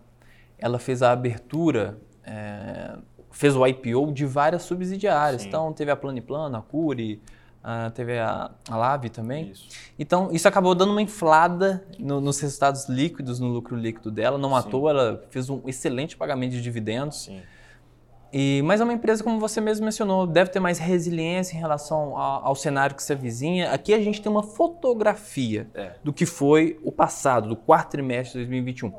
ela 0.57 0.77
fez 0.77 1.01
a 1.01 1.13
abertura, 1.13 1.97
é, 2.25 2.97
fez 3.31 3.55
o 3.55 3.65
IPO 3.65 4.11
de 4.11 4.25
várias 4.25 4.63
subsidiárias. 4.63 5.43
Sim. 5.43 5.47
Então, 5.47 5.71
teve 5.71 5.89
a 5.89 5.95
Plano, 5.95 6.57
a 6.57 6.61
Curi, 6.61 7.21
Uh, 7.59 7.91
teve 7.91 8.17
a, 8.17 8.49
a 8.69 8.77
Lave 8.77 9.09
também. 9.09 9.49
Isso. 9.51 9.67
Então, 9.99 10.29
isso 10.31 10.47
acabou 10.47 10.73
dando 10.73 10.91
uma 10.91 11.01
inflada 11.01 11.85
no, 11.99 12.21
nos 12.21 12.39
resultados 12.39 12.87
líquidos, 12.87 13.37
no 13.37 13.49
lucro 13.49 13.75
líquido 13.75 14.09
dela. 14.09 14.37
Não 14.37 14.51
Sim. 14.51 14.55
à 14.55 14.63
toa, 14.63 14.91
ela 14.91 15.27
fez 15.29 15.49
um 15.49 15.61
excelente 15.67 16.15
pagamento 16.15 16.51
de 16.51 16.61
dividendos. 16.61 17.25
Sim. 17.25 17.41
E, 18.31 18.61
mas 18.63 18.79
é 18.79 18.83
uma 18.83 18.93
empresa, 18.93 19.23
como 19.23 19.39
você 19.39 19.59
mesmo 19.59 19.85
mencionou, 19.85 20.27
deve 20.27 20.51
ter 20.51 20.59
mais 20.59 20.77
resiliência 20.77 21.55
em 21.55 21.59
relação 21.59 22.15
ao, 22.15 22.45
ao 22.47 22.55
cenário 22.55 22.95
que 22.95 23.01
se 23.01 23.11
avizinha. 23.11 23.71
Aqui 23.71 23.93
a 23.93 23.99
gente 23.99 24.21
tem 24.21 24.31
uma 24.31 24.43
fotografia 24.43 25.67
é. 25.73 25.93
do 26.03 26.13
que 26.13 26.25
foi 26.25 26.79
o 26.83 26.91
passado, 26.91 27.49
do 27.49 27.55
quarto 27.55 27.91
trimestre 27.91 28.39
de 28.39 28.45
2021. 28.45 28.93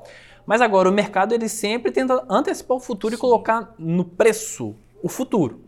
Mas 0.45 0.61
agora 0.61 0.89
o 0.89 0.93
mercado 0.93 1.33
ele 1.33 1.49
sempre 1.49 1.93
tenta 1.93 2.25
antecipar 2.29 2.77
o 2.77 2.81
futuro 2.81 3.15
Sim. 3.15 3.19
e 3.19 3.21
colocar 3.21 3.73
no 3.79 4.05
preço 4.05 4.75
o 5.03 5.09
futuro. 5.09 5.61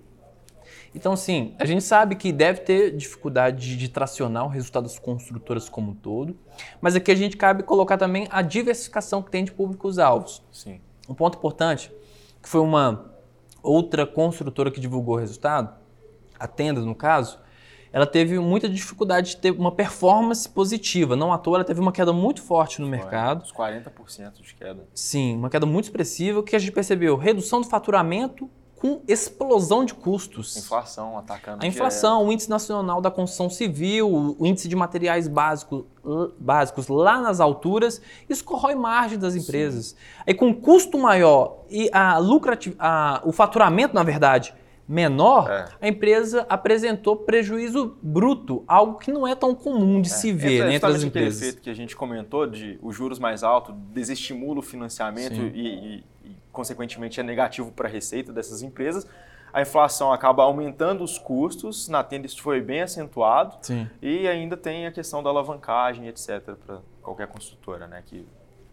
Então, 0.94 1.16
sim, 1.16 1.54
a 1.58 1.64
gente 1.64 1.82
sabe 1.82 2.16
que 2.16 2.30
deve 2.32 2.60
ter 2.60 2.94
dificuldade 2.94 3.66
de, 3.66 3.76
de 3.76 3.88
tracionar 3.88 4.44
o 4.44 4.48
resultado 4.48 4.82
das 4.82 4.98
construtoras 4.98 5.68
como 5.68 5.92
um 5.92 5.94
todo, 5.94 6.36
mas 6.82 6.94
aqui 6.94 7.10
a 7.10 7.14
gente 7.14 7.36
cabe 7.36 7.62
colocar 7.62 7.96
também 7.96 8.28
a 8.30 8.42
diversificação 8.42 9.22
que 9.22 9.30
tem 9.30 9.42
de 9.42 9.52
públicos-alvos. 9.52 10.42
Sim. 10.52 10.80
Um 11.08 11.14
ponto 11.14 11.38
importante, 11.38 11.90
que 12.42 12.48
foi 12.48 12.60
uma 12.60 13.11
outra 13.62 14.06
construtora 14.06 14.70
que 14.70 14.80
divulgou 14.80 15.14
o 15.14 15.18
resultado, 15.18 15.74
a 16.38 16.46
Tenda 16.46 16.80
no 16.80 16.94
caso, 16.94 17.38
ela 17.92 18.06
teve 18.06 18.38
muita 18.38 18.68
dificuldade 18.68 19.30
de 19.30 19.36
ter 19.36 19.50
uma 19.50 19.70
performance 19.70 20.48
positiva. 20.48 21.14
Não 21.14 21.32
à 21.32 21.38
toa, 21.38 21.58
ela 21.58 21.64
teve 21.64 21.80
uma 21.80 21.92
queda 21.92 22.12
muito 22.12 22.42
forte 22.42 22.80
no 22.80 22.88
mercado. 22.88 23.42
Uns 23.42 23.52
40% 23.52 24.40
de 24.40 24.54
queda. 24.54 24.88
Sim, 24.94 25.36
uma 25.36 25.50
queda 25.50 25.66
muito 25.66 25.84
expressiva. 25.84 26.40
O 26.40 26.42
que 26.42 26.56
a 26.56 26.58
gente 26.58 26.72
percebeu? 26.72 27.16
Redução 27.16 27.60
do 27.60 27.68
faturamento 27.68 28.50
com 28.82 29.00
explosão 29.06 29.84
de 29.84 29.94
custos. 29.94 30.56
Inflação 30.56 31.16
atacando. 31.16 31.62
A 31.62 31.66
inflação, 31.68 32.16
direto. 32.16 32.28
o 32.28 32.32
índice 32.32 32.50
nacional 32.50 33.00
da 33.00 33.12
construção 33.12 33.48
civil, 33.48 34.36
o 34.36 34.44
índice 34.44 34.66
de 34.66 34.74
materiais 34.74 35.28
básicos, 35.28 35.84
básicos 36.36 36.88
lá 36.88 37.20
nas 37.20 37.38
alturas, 37.38 38.02
isso 38.28 38.42
corrói 38.42 38.74
margem 38.74 39.20
das 39.20 39.36
empresas. 39.36 39.90
Sim. 39.90 39.96
Aí 40.26 40.34
com 40.34 40.52
custo 40.52 40.98
maior 40.98 41.62
e 41.70 41.88
a 41.92 42.18
lucrativ... 42.18 42.74
a... 42.76 43.22
o 43.24 43.30
faturamento, 43.30 43.94
na 43.94 44.02
verdade, 44.02 44.52
menor, 44.88 45.48
é. 45.48 45.68
a 45.80 45.86
empresa 45.86 46.44
apresentou 46.48 47.14
prejuízo 47.18 47.96
bruto, 48.02 48.64
algo 48.66 48.98
que 48.98 49.12
não 49.12 49.28
é 49.28 49.36
tão 49.36 49.54
comum 49.54 50.00
de 50.02 50.10
é. 50.10 50.12
se 50.12 50.32
ver 50.32 50.64
né, 50.64 50.74
entre 50.74 50.90
as 50.90 51.04
empresas. 51.04 51.36
aquele 51.36 51.50
efeito 51.50 51.62
que 51.62 51.70
a 51.70 51.74
gente 51.74 51.94
comentou 51.94 52.48
de 52.48 52.80
os 52.82 52.96
juros 52.96 53.20
mais 53.20 53.44
altos 53.44 53.76
desestimula 53.94 54.58
o 54.58 54.62
financiamento 54.62 55.40
e, 55.54 55.98
e 55.98 56.04
consequentemente 56.50 57.20
é 57.20 57.22
negativo 57.22 57.72
para 57.72 57.88
a 57.88 57.90
receita 57.90 58.32
dessas 58.32 58.62
empresas. 58.62 59.06
A 59.52 59.60
inflação 59.60 60.12
acaba 60.12 60.42
aumentando 60.44 61.04
os 61.04 61.18
custos, 61.18 61.86
na 61.88 62.02
tenda 62.02 62.26
isso 62.26 62.40
foi 62.40 62.60
bem 62.60 62.80
acentuado. 62.80 63.58
Sim. 63.60 63.88
E 64.00 64.26
ainda 64.26 64.56
tem 64.56 64.86
a 64.86 64.92
questão 64.92 65.22
da 65.22 65.28
alavancagem, 65.28 66.08
etc., 66.08 66.54
para 66.64 66.80
qualquer 67.02 67.26
construtora, 67.26 67.86
né? 67.86 68.02
Que 68.06 68.26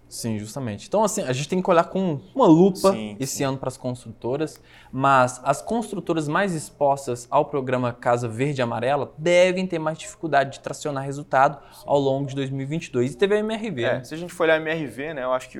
Sim, 0.09 0.39
justamente. 0.39 0.87
Então, 0.87 1.03
assim, 1.03 1.21
a 1.21 1.31
gente 1.31 1.47
tem 1.47 1.61
que 1.61 1.69
olhar 1.69 1.83
com 1.83 2.19
uma 2.33 2.47
lupa 2.47 2.91
sim, 2.91 3.15
esse 3.19 3.37
sim. 3.37 3.43
ano 3.43 3.59
para 3.59 3.69
as 3.69 3.77
construtoras, 3.77 4.59
mas 4.91 5.39
as 5.43 5.61
construtoras 5.61 6.27
mais 6.27 6.55
expostas 6.55 7.27
ao 7.29 7.45
programa 7.45 7.93
Casa 7.93 8.27
Verde 8.27 8.59
e 8.59 8.63
Amarela 8.63 9.13
devem 9.15 9.67
ter 9.67 9.77
mais 9.77 9.99
dificuldade 9.99 10.53
de 10.53 10.59
tracionar 10.61 11.05
resultado 11.05 11.59
sim. 11.71 11.83
ao 11.85 11.99
longo 11.99 12.27
de 12.27 12.35
2022. 12.35 13.13
E 13.13 13.17
teve 13.17 13.35
a 13.35 13.37
MRV. 13.39 13.83
É, 13.83 13.93
né? 13.93 14.03
Se 14.03 14.15
a 14.15 14.17
gente 14.17 14.33
for 14.33 14.43
olhar 14.43 14.55
a 14.55 14.57
MRV, 14.57 15.13
né, 15.13 15.23
eu 15.23 15.31
acho 15.31 15.47
que 15.47 15.59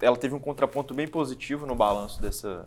ela 0.00 0.16
teve 0.16 0.34
um 0.34 0.40
contraponto 0.40 0.94
bem 0.94 1.06
positivo 1.06 1.66
no 1.66 1.74
balanço 1.74 2.20
dessa, 2.22 2.66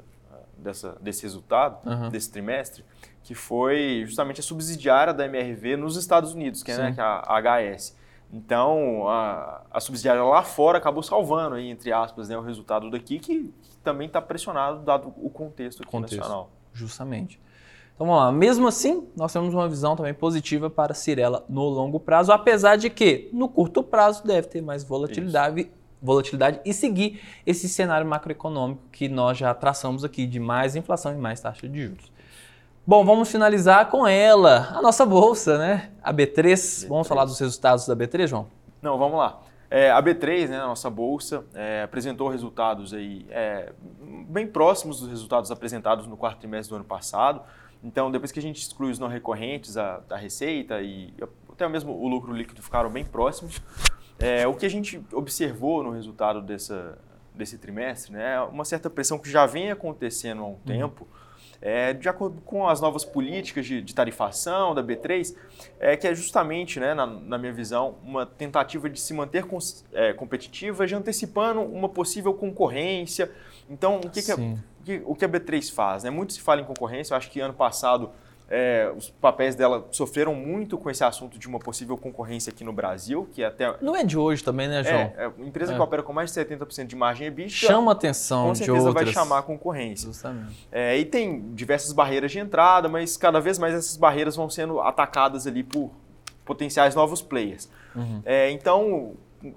dessa, 0.55 0.95
desse 1.01 1.23
resultado, 1.23 1.89
uhum. 1.89 2.09
desse 2.09 2.31
trimestre, 2.31 2.85
que 3.23 3.33
foi 3.33 4.03
justamente 4.05 4.41
a 4.41 4.43
subsidiária 4.43 5.13
da 5.13 5.25
MRV 5.25 5.75
nos 5.75 5.95
Estados 5.97 6.33
Unidos, 6.33 6.61
que 6.61 6.71
é, 6.71 6.77
né, 6.77 6.91
que 6.91 7.01
é 7.01 7.03
a 7.03 7.41
HS. 7.41 7.97
Então, 8.31 9.07
a, 9.07 9.63
a 9.71 9.79
subsidiária 9.79 10.23
lá 10.23 10.43
fora 10.43 10.77
acabou 10.77 11.01
salvando, 11.01 11.55
aí, 11.55 11.67
entre 11.69 11.91
aspas, 11.91 12.29
né, 12.29 12.37
o 12.37 12.41
resultado 12.41 12.89
daqui, 12.91 13.17
que, 13.17 13.51
que 13.61 13.77
também 13.83 14.07
está 14.07 14.21
pressionado, 14.21 14.83
dado 14.83 15.11
o 15.17 15.29
contexto 15.29 15.81
aqui 15.81 15.91
contexto, 15.91 16.17
nacional. 16.17 16.51
Justamente. 16.71 17.39
Então 17.95 18.07
vamos 18.07 18.23
lá, 18.23 18.31
mesmo 18.31 18.65
assim, 18.67 19.09
nós 19.13 19.33
temos 19.33 19.53
uma 19.53 19.67
visão 19.67 19.93
também 19.93 20.13
positiva 20.13 20.69
para 20.69 20.93
a 20.93 20.95
Cirela 20.95 21.43
no 21.49 21.63
longo 21.63 21.99
prazo, 21.99 22.31
apesar 22.31 22.77
de 22.77 22.89
que 22.89 23.29
no 23.33 23.49
curto 23.49 23.83
prazo 23.83 24.25
deve 24.25 24.47
ter 24.47 24.61
mais 24.61 24.85
volatilidade, 24.85 25.69
volatilidade 26.01 26.61
e 26.63 26.73
seguir 26.73 27.19
esse 27.45 27.67
cenário 27.67 28.07
macroeconômico 28.07 28.83
que 28.89 29.09
nós 29.09 29.37
já 29.37 29.53
traçamos 29.53 30.05
aqui 30.05 30.25
de 30.25 30.39
mais 30.39 30.77
inflação 30.77 31.13
e 31.13 31.17
mais 31.17 31.41
taxa 31.41 31.67
de 31.67 31.87
juros. 31.87 32.09
Bom, 32.89 33.05
vamos 33.05 33.31
finalizar 33.31 33.87
com 33.91 34.07
ela, 34.07 34.75
a 34.75 34.81
nossa 34.81 35.05
bolsa, 35.05 35.59
né? 35.59 35.91
A 36.01 36.11
B3. 36.11 36.33
B3. 36.33 36.87
Vamos 36.87 37.07
falar 37.07 37.23
dos 37.23 37.39
resultados 37.39 37.85
da 37.85 37.95
B3, 37.95 38.25
João? 38.25 38.47
Não, 38.81 38.97
vamos 38.97 39.19
lá. 39.19 39.43
É, 39.69 39.91
a 39.91 40.01
B3, 40.01 40.47
né, 40.47 40.59
a 40.59 40.65
nossa 40.65 40.89
bolsa, 40.89 41.45
é, 41.53 41.83
apresentou 41.83 42.29
resultados 42.29 42.91
aí, 42.91 43.27
é, 43.29 43.73
bem 44.27 44.47
próximos 44.47 45.01
dos 45.01 45.07
resultados 45.07 45.51
apresentados 45.51 46.07
no 46.07 46.17
quarto 46.17 46.39
trimestre 46.39 46.71
do 46.71 46.77
ano 46.77 46.83
passado. 46.83 47.41
Então, 47.83 48.09
depois 48.09 48.31
que 48.31 48.39
a 48.39 48.41
gente 48.41 48.59
exclui 48.59 48.89
os 48.89 48.97
não 48.97 49.07
recorrentes, 49.07 49.77
a, 49.77 50.01
a 50.09 50.17
receita 50.17 50.81
e 50.81 51.13
até 51.47 51.69
mesmo 51.69 51.93
o 51.93 52.07
lucro 52.07 52.33
líquido 52.33 52.63
ficaram 52.63 52.89
bem 52.89 53.05
próximos. 53.05 53.61
É, 54.17 54.47
o 54.47 54.55
que 54.55 54.65
a 54.65 54.69
gente 54.69 54.99
observou 55.13 55.83
no 55.83 55.91
resultado 55.91 56.41
dessa, 56.41 56.97
desse 57.35 57.59
trimestre 57.59 58.13
né, 58.13 58.33
é 58.33 58.41
uma 58.41 58.65
certa 58.65 58.89
pressão 58.89 59.19
que 59.19 59.29
já 59.29 59.45
vem 59.45 59.69
acontecendo 59.69 60.41
há 60.41 60.45
um 60.45 60.49
uhum. 60.53 60.59
tempo 60.65 61.07
é, 61.61 61.93
de 61.93 62.07
acordo 62.07 62.41
com 62.41 62.67
as 62.67 62.79
novas 62.79 63.03
políticas 63.03 63.65
de, 63.65 63.81
de 63.81 63.93
tarifação 63.93 64.73
da 64.73 64.83
B3, 64.83 65.35
é, 65.79 65.97
que 65.97 66.07
é 66.07 66.15
justamente, 66.15 66.79
né, 66.79 66.93
na, 66.93 67.05
na, 67.05 67.37
minha 67.37 67.51
visão, 67.51 67.95
uma 68.03 68.25
tentativa 68.25 68.89
de 68.89 68.99
se 68.99 69.13
manter 69.13 69.45
é, 69.93 70.13
competitiva, 70.13 70.87
já 70.87 70.97
antecipando 70.97 71.61
uma 71.61 71.89
possível 71.89 72.33
concorrência. 72.33 73.31
Então, 73.69 73.97
o 73.97 74.09
que, 74.09 74.21
que, 74.21 74.31
a, 74.31 74.37
o 75.05 75.15
que 75.15 75.25
a 75.25 75.29
B3 75.29 75.71
faz? 75.71 76.03
Né? 76.03 76.09
Muito 76.09 76.33
se 76.33 76.41
fala 76.41 76.61
em 76.61 76.65
concorrência, 76.65 77.13
eu 77.13 77.17
acho 77.17 77.29
que 77.29 77.39
ano 77.39 77.53
passado 77.53 78.11
é, 78.49 78.91
os 78.95 79.09
papéis 79.09 79.55
dela 79.55 79.87
sofreram 79.91 80.33
muito 80.33 80.77
com 80.77 80.89
esse 80.89 81.03
assunto 81.03 81.37
de 81.37 81.47
uma 81.47 81.59
possível 81.59 81.97
concorrência 81.97 82.51
aqui 82.51 82.63
no 82.63 82.73
Brasil, 82.73 83.29
que 83.31 83.43
até... 83.43 83.75
Não 83.81 83.95
é 83.95 84.03
de 84.03 84.17
hoje 84.17 84.43
também, 84.43 84.67
né, 84.67 84.83
João? 84.83 84.95
É, 84.95 85.13
é 85.17 85.31
empresa 85.45 85.71
é. 85.71 85.75
que 85.75 85.81
opera 85.81 86.01
com 86.01 86.11
mais 86.11 86.33
de 86.33 86.39
70% 86.39 86.87
de 86.87 86.95
margem 86.95 87.27
EBITDA... 87.27 87.49
Chama 87.49 87.91
atenção 87.91 88.47
Com 88.47 88.55
certeza 88.55 88.91
vai 88.91 89.05
chamar 89.05 89.39
a 89.39 89.41
concorrência. 89.43 90.07
Justamente. 90.07 90.67
É, 90.71 90.97
e 90.97 91.05
tem 91.05 91.53
diversas 91.53 91.93
barreiras 91.93 92.31
de 92.31 92.39
entrada, 92.39 92.89
mas 92.89 93.15
cada 93.17 93.39
vez 93.39 93.59
mais 93.59 93.75
essas 93.75 93.95
barreiras 93.95 94.35
vão 94.35 94.49
sendo 94.49 94.79
atacadas 94.81 95.45
ali 95.45 95.63
por 95.63 95.91
potenciais 96.43 96.95
novos 96.95 97.21
players. 97.21 97.69
Uhum. 97.95 98.21
É, 98.25 98.49
então, 98.49 99.13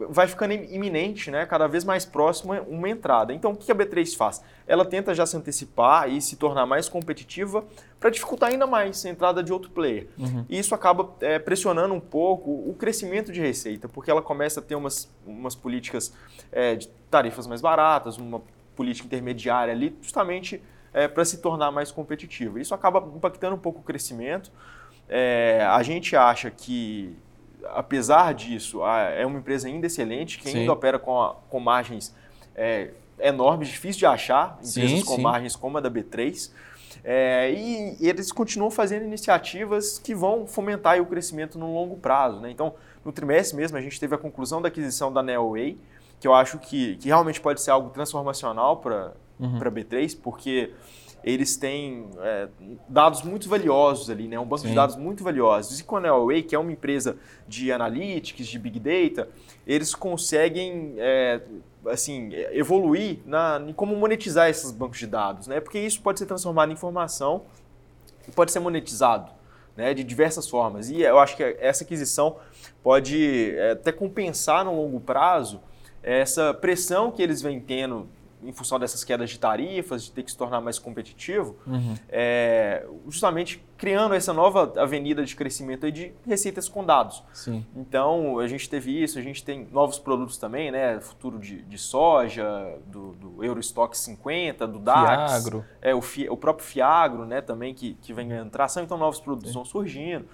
vai 0.09 0.29
ficando 0.29 0.53
iminente, 0.53 1.31
né, 1.31 1.45
cada 1.45 1.66
vez 1.66 1.85
mais 1.85 2.05
próximo 2.05 2.53
uma 2.68 2.88
entrada. 2.88 3.33
Então, 3.33 3.53
o 3.53 3.57
que 3.57 3.71
a 3.71 3.75
B3 3.75 4.16
faz? 4.16 4.42
Ela 4.66 4.85
tenta 4.85 5.14
já 5.14 5.27
se 5.27 5.37
antecipar 5.37 6.09
e 6.09 6.21
se 6.21 6.37
tornar 6.37 6.66
mais 6.66 6.88
competitiva 6.88 7.64
para 7.99 8.11
dificultar 8.11 8.51
ainda 8.51 8.66
mais 8.66 9.05
a 9.05 9.09
entrada 9.09 9.42
de 9.42 9.53
outro 9.53 9.71
player. 9.71 10.09
Uhum. 10.16 10.45
E 10.49 10.59
isso 10.59 10.75
acaba 10.75 11.12
é, 11.21 11.38
pressionando 11.38 11.95
um 11.95 12.01
pouco 12.01 12.51
o 12.51 12.75
crescimento 12.79 13.33
de 13.33 13.40
receita, 13.40 13.88
porque 13.88 14.11
ela 14.11 14.23
começa 14.23 14.61
a 14.61 14.62
ter 14.62 14.77
umas, 14.77 15.11
umas 15.27 15.55
políticas 15.55 16.12
é, 16.53 16.77
de 16.77 16.88
tarifas 17.11 17.47
mais 17.47 17.61
baratas, 17.61 18.18
uma 18.18 18.40
política 18.77 19.07
intermediária 19.07 19.73
ali, 19.73 19.97
justamente 20.01 20.62
é, 20.92 21.09
para 21.09 21.25
se 21.25 21.38
tornar 21.38 21.73
mais 21.73 21.90
competitiva. 21.90 22.61
Isso 22.61 22.75
acaba 22.75 22.99
impactando 23.16 23.57
um 23.57 23.59
pouco 23.59 23.81
o 23.81 23.83
crescimento. 23.83 24.51
É, 25.09 25.66
a 25.68 25.83
gente 25.83 26.14
acha 26.14 26.51
que 26.51 27.16
apesar 27.70 28.35
disso, 28.35 28.85
é 28.85 29.25
uma 29.25 29.38
empresa 29.38 29.68
ainda 29.68 29.87
excelente, 29.87 30.38
que 30.38 30.51
sim. 30.51 30.61
ainda 30.61 30.72
opera 30.72 30.98
com, 30.98 31.20
a, 31.20 31.35
com 31.48 31.61
margens 31.61 32.14
é, 32.55 32.90
enormes, 33.18 33.68
difícil 33.68 34.01
de 34.01 34.07
achar, 34.07 34.59
empresas 34.59 34.98
sim, 34.98 35.05
com 35.05 35.16
sim. 35.16 35.22
margens 35.22 35.57
como 35.57 35.79
a 35.79 35.81
da 35.81 35.90
B3. 35.90 36.51
É, 37.05 37.53
e 37.53 37.96
eles 38.07 38.31
continuam 38.31 38.70
fazendo 38.70 39.05
iniciativas 39.05 39.98
que 39.98 40.14
vão 40.14 40.46
fomentar 40.46 41.01
o 41.01 41.07
crescimento 41.07 41.59
no 41.59 41.72
longo 41.72 41.96
prazo. 41.96 42.40
Né? 42.40 42.51
Então, 42.51 42.75
no 43.05 43.11
trimestre 43.11 43.57
mesmo, 43.57 43.77
a 43.77 43.81
gente 43.81 43.98
teve 43.98 44.14
a 44.14 44.18
conclusão 44.18 44.62
da 44.62 44.68
aquisição 44.68 45.12
da 45.12 45.22
Neoway, 45.22 45.79
que 46.20 46.29
eu 46.29 46.35
acho 46.35 46.59
que, 46.59 46.96
que 46.96 47.09
realmente 47.09 47.40
pode 47.40 47.61
ser 47.61 47.72
algo 47.72 47.90
transformacional 47.90 48.77
para 48.77 49.12
uhum. 49.40 49.57
a 49.57 49.70
B3, 49.70 50.16
porque 50.22 50.72
eles 51.25 51.57
têm 51.57 52.09
é, 52.21 52.49
dados 52.89 53.23
muito 53.23 53.49
valiosos 53.49 54.11
ali, 54.11 54.27
né? 54.27 54.39
um 54.39 54.45
banco 54.45 54.63
Sim. 54.63 54.69
de 54.71 54.75
dados 54.75 54.97
muito 54.97 55.23
valiosos. 55.23 55.79
E 55.79 55.85
com 55.85 55.97
a 55.97 56.01
Neoway, 56.01 56.43
que 56.43 56.55
é 56.55 56.59
uma 56.59 56.73
empresa 56.73 57.17
de 57.47 57.71
analytics, 57.71 58.47
de 58.47 58.59
big 58.59 58.81
data, 58.81 59.29
eles 59.67 59.95
conseguem 59.95 60.95
é, 60.99 61.41
assim, 61.87 62.31
evoluir 62.51 63.19
na, 63.25 63.63
em 63.67 63.73
como 63.73 63.95
monetizar 63.95 64.49
esses 64.49 64.71
bancos 64.73 64.99
de 64.99 65.07
dados, 65.07 65.47
né? 65.47 65.61
porque 65.61 65.79
isso 65.79 66.01
pode 66.03 66.19
ser 66.19 66.27
transformado 66.27 66.71
em 66.71 66.75
informação 66.75 67.43
e 68.27 68.33
pode 68.33 68.51
ser 68.51 68.59
monetizado 68.59 69.31
né? 69.77 69.95
de 69.95 70.03
diversas 70.03 70.49
formas. 70.49 70.91
E 70.91 71.03
eu 71.03 71.19
acho 71.19 71.37
que 71.37 71.43
essa 71.61 71.85
aquisição 71.85 72.37
pode 72.83 73.55
é, 73.57 73.73
até 73.73 73.93
compensar 73.93 74.65
no 74.65 74.75
longo 74.75 75.01
prazo 75.01 75.61
essa 76.03 76.53
pressão 76.53 77.13
que 77.13 77.23
eles 77.23 77.41
vêm 77.41 77.61
tendo 77.61 78.09
em 78.45 78.53
função 78.53 78.79
dessas 78.79 79.05
quedas 79.05 79.31
de 79.31 79.39
tarifas, 79.39 80.05
de 80.05 80.13
ter 80.13 80.23
que 80.23 80.31
se 80.31 80.37
tornar 80.37 80.61
mais 80.61 80.79
competitivo, 80.79 81.57
uhum. 81.67 81.95
é, 82.09 82.87
justamente 83.09 83.65
criando 83.77 84.15
essa 84.15 84.33
nova 84.33 84.73
avenida 84.77 85.25
de 85.25 85.35
crescimento 85.35 85.91
de 85.91 86.13
receitas 86.27 86.69
com 86.69 86.85
dados. 86.85 87.23
Sim. 87.33 87.67
Então, 87.75 88.39
a 88.39 88.47
gente 88.47 88.69
teve 88.69 89.03
isso, 89.03 89.19
a 89.19 89.23
gente 89.23 89.45
tem 89.45 89.67
novos 89.73 89.99
produtos 89.99 90.37
também, 90.37 90.71
né? 90.71 91.01
Futuro 91.01 91.39
de, 91.39 91.63
de 91.63 91.79
soja, 91.79 92.79
do, 92.87 93.13
do 93.13 93.45
Eurostock 93.45 93.97
50, 93.99 94.67
do 94.67 94.79
DAX. 94.79 95.33
Fiagro. 95.33 95.65
É, 95.81 95.95
o, 95.95 96.01
fi, 96.01 96.29
o 96.29 96.37
próprio 96.37 96.65
Fiagro, 96.65 97.25
né? 97.25 97.41
Também 97.41 97.75
que, 97.75 97.95
que 97.95 98.13
vem 98.13 98.29
ganhando 98.29 98.51
tração. 98.51 98.83
Então, 98.85 98.97
novos 98.97 99.19
produtos 99.19 99.51
Sim. 99.51 99.55
vão 99.55 99.65
surgindo. 99.65 100.27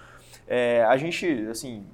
É, 0.47 0.83
a 0.85 0.95
gente, 0.97 1.47
assim, 1.49 1.85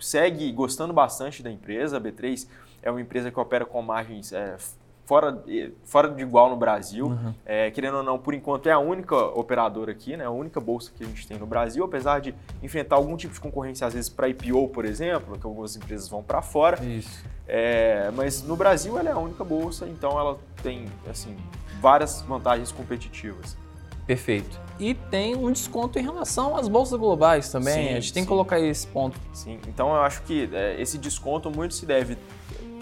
segue 0.00 0.50
gostando 0.50 0.92
bastante 0.92 1.42
da 1.42 1.50
empresa. 1.50 1.96
A 1.96 2.00
B3 2.00 2.48
é 2.82 2.90
uma 2.90 3.00
empresa 3.00 3.30
que 3.30 3.38
opera 3.38 3.64
com 3.64 3.80
margens 3.80 4.32
é, 4.32 4.56
fora, 5.04 5.42
fora 5.84 6.08
de 6.08 6.22
igual 6.22 6.50
no 6.50 6.56
Brasil. 6.56 7.06
Uhum. 7.06 7.34
É, 7.44 7.70
querendo 7.70 7.98
ou 7.98 8.02
não, 8.02 8.18
por 8.18 8.34
enquanto 8.34 8.68
é 8.68 8.72
a 8.72 8.78
única 8.78 9.16
operadora 9.16 9.92
aqui, 9.92 10.16
né? 10.16 10.24
a 10.24 10.30
única 10.30 10.60
bolsa 10.60 10.92
que 10.96 11.04
a 11.04 11.06
gente 11.06 11.26
tem 11.26 11.38
no 11.38 11.46
Brasil, 11.46 11.84
apesar 11.84 12.20
de 12.20 12.34
enfrentar 12.62 12.96
algum 12.96 13.16
tipo 13.16 13.34
de 13.34 13.40
concorrência, 13.40 13.86
às 13.86 13.94
vezes, 13.94 14.08
para 14.08 14.28
IPO, 14.28 14.68
por 14.68 14.84
exemplo, 14.84 15.38
que 15.38 15.46
algumas 15.46 15.76
empresas 15.76 16.08
vão 16.08 16.22
para 16.22 16.42
fora. 16.42 16.82
Isso. 16.84 17.24
É, 17.46 18.10
mas 18.14 18.42
no 18.42 18.56
Brasil 18.56 18.98
ela 18.98 19.08
é 19.08 19.12
a 19.12 19.18
única 19.18 19.44
bolsa, 19.44 19.86
então 19.86 20.18
ela 20.18 20.38
tem 20.62 20.86
assim, 21.08 21.36
várias 21.80 22.22
vantagens 22.22 22.72
competitivas. 22.72 23.56
Perfeito. 24.06 24.60
E 24.80 24.94
tem 24.94 25.36
um 25.36 25.50
desconto 25.52 25.98
em 25.98 26.02
relação 26.02 26.56
às 26.56 26.66
bolsas 26.66 26.98
globais 26.98 27.50
também. 27.50 27.74
Sim, 27.74 27.88
a 27.90 28.00
gente 28.00 28.12
tem 28.12 28.22
que 28.24 28.28
colocar 28.28 28.58
esse 28.58 28.86
ponto. 28.86 29.18
Sim, 29.32 29.60
então 29.68 29.94
eu 29.94 30.02
acho 30.02 30.22
que 30.22 30.48
é, 30.52 30.80
esse 30.80 30.98
desconto 30.98 31.50
muito 31.50 31.74
se 31.74 31.86
deve 31.86 32.16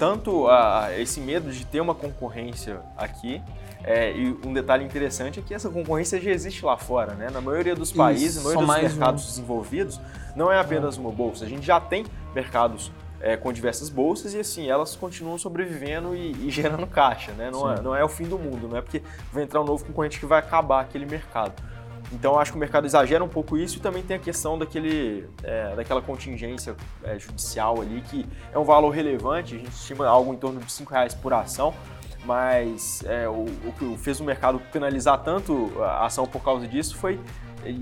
tanto 0.00 0.48
a, 0.48 0.88
esse 0.98 1.20
medo 1.20 1.52
de 1.52 1.66
ter 1.66 1.78
uma 1.78 1.94
concorrência 1.94 2.80
aqui, 2.96 3.42
é, 3.84 4.10
e 4.16 4.30
um 4.46 4.52
detalhe 4.54 4.82
interessante 4.82 5.38
é 5.38 5.42
que 5.42 5.52
essa 5.52 5.68
concorrência 5.68 6.18
já 6.18 6.30
existe 6.30 6.64
lá 6.64 6.78
fora, 6.78 7.12
né? 7.14 7.28
Na 7.30 7.42
maioria 7.42 7.76
dos 7.76 7.92
países, 7.92 8.36
Isso, 8.36 8.54
na 8.54 8.62
maioria 8.62 8.88
dos 8.88 8.96
mercados 8.96 9.24
um. 9.24 9.26
desenvolvidos, 9.26 10.00
não 10.34 10.50
é 10.50 10.58
apenas 10.58 10.96
uma 10.96 11.10
bolsa. 11.10 11.44
A 11.44 11.48
gente 11.48 11.66
já 11.66 11.78
tem 11.78 12.06
mercados 12.34 12.90
é, 13.20 13.36
com 13.36 13.52
diversas 13.52 13.90
bolsas 13.90 14.32
e 14.32 14.38
assim, 14.38 14.70
elas 14.70 14.96
continuam 14.96 15.36
sobrevivendo 15.36 16.14
e, 16.14 16.32
e 16.46 16.48
gerando 16.50 16.86
caixa, 16.86 17.32
né? 17.32 17.50
Não 17.50 17.70
é, 17.70 17.82
não 17.82 17.94
é 17.94 18.02
o 18.02 18.08
fim 18.08 18.24
do 18.24 18.38
mundo, 18.38 18.68
não 18.68 18.78
é 18.78 18.80
porque 18.80 19.02
vai 19.30 19.42
entrar 19.42 19.60
um 19.60 19.64
novo 19.64 19.84
concorrente 19.84 20.18
que 20.18 20.24
vai 20.24 20.38
acabar 20.38 20.80
aquele 20.80 21.04
mercado. 21.04 21.52
Então 22.12 22.38
acho 22.38 22.50
que 22.50 22.56
o 22.56 22.60
mercado 22.60 22.86
exagera 22.86 23.22
um 23.22 23.28
pouco 23.28 23.56
isso 23.56 23.78
e 23.78 23.80
também 23.80 24.02
tem 24.02 24.16
a 24.16 24.20
questão 24.20 24.58
daquele, 24.58 25.28
é, 25.42 25.74
daquela 25.76 26.02
contingência 26.02 26.74
é, 27.04 27.18
judicial 27.18 27.80
ali, 27.80 28.00
que 28.02 28.26
é 28.52 28.58
um 28.58 28.64
valor 28.64 28.90
relevante, 28.90 29.54
a 29.54 29.58
gente 29.58 29.70
estima 29.70 30.06
algo 30.06 30.32
em 30.34 30.36
torno 30.36 30.60
de 30.60 30.70
5 30.70 30.92
reais 30.92 31.14
por 31.14 31.32
ação, 31.32 31.72
mas 32.24 33.04
é, 33.06 33.28
o, 33.28 33.44
o, 33.44 33.72
que 33.78 33.96
fez 33.96 34.18
o 34.20 34.24
mercado 34.24 34.60
penalizar 34.72 35.22
tanto 35.22 35.72
a 35.82 36.06
ação 36.06 36.26
por 36.26 36.42
causa 36.42 36.66
disso 36.66 36.96
foi 36.96 37.18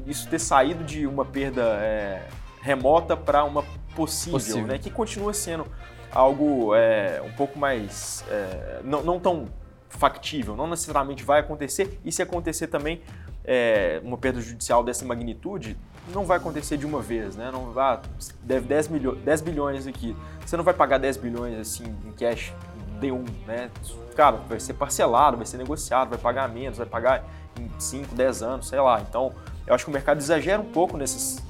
isso 0.06 0.28
ter 0.28 0.38
saído 0.38 0.84
de 0.84 1.06
uma 1.06 1.24
perda 1.24 1.62
é, 1.80 2.26
remota 2.60 3.16
para 3.16 3.44
uma 3.44 3.64
possível, 3.94 4.38
possível, 4.38 4.66
né, 4.66 4.78
que 4.78 4.90
continua 4.90 5.32
sendo 5.32 5.64
algo 6.12 6.74
é, 6.74 7.22
um 7.24 7.32
pouco 7.32 7.58
mais, 7.58 8.24
é, 8.28 8.80
não, 8.82 9.02
não 9.02 9.20
tão 9.20 9.46
factível, 9.88 10.56
não 10.56 10.66
necessariamente 10.66 11.24
vai 11.24 11.40
acontecer, 11.40 12.00
e 12.04 12.12
se 12.12 12.22
acontecer 12.22 12.66
também 12.66 13.02
é, 13.44 14.00
uma 14.04 14.18
perda 14.18 14.40
judicial 14.40 14.84
dessa 14.84 15.04
magnitude, 15.04 15.76
não 16.12 16.24
vai 16.24 16.36
acontecer 16.36 16.76
de 16.76 16.86
uma 16.86 17.00
vez, 17.00 17.36
né? 17.36 17.50
Não 17.50 17.72
vai, 17.72 18.00
deve 18.42 18.66
10, 18.66 18.88
milho, 18.88 19.14
10 19.16 19.40
bilhões 19.40 19.86
aqui. 19.86 20.16
Você 20.44 20.56
não 20.56 20.64
vai 20.64 20.74
pagar 20.74 20.98
10 20.98 21.16
bilhões 21.18 21.58
assim 21.58 21.84
em 22.04 22.12
cash 22.12 22.52
D1, 23.00 23.24
né? 23.46 23.70
Cara, 24.14 24.36
vai 24.48 24.60
ser 24.60 24.74
parcelado, 24.74 25.36
vai 25.36 25.46
ser 25.46 25.58
negociado, 25.58 26.10
vai 26.10 26.18
pagar 26.18 26.48
menos, 26.48 26.78
vai 26.78 26.86
pagar 26.86 27.24
em 27.58 27.70
5, 27.78 28.14
10 28.14 28.42
anos, 28.42 28.68
sei 28.68 28.80
lá. 28.80 29.00
Então, 29.00 29.32
eu 29.66 29.74
acho 29.74 29.84
que 29.84 29.90
o 29.90 29.94
mercado 29.94 30.18
exagera 30.18 30.60
um 30.60 30.70
pouco 30.70 30.96
nesses 30.96 31.42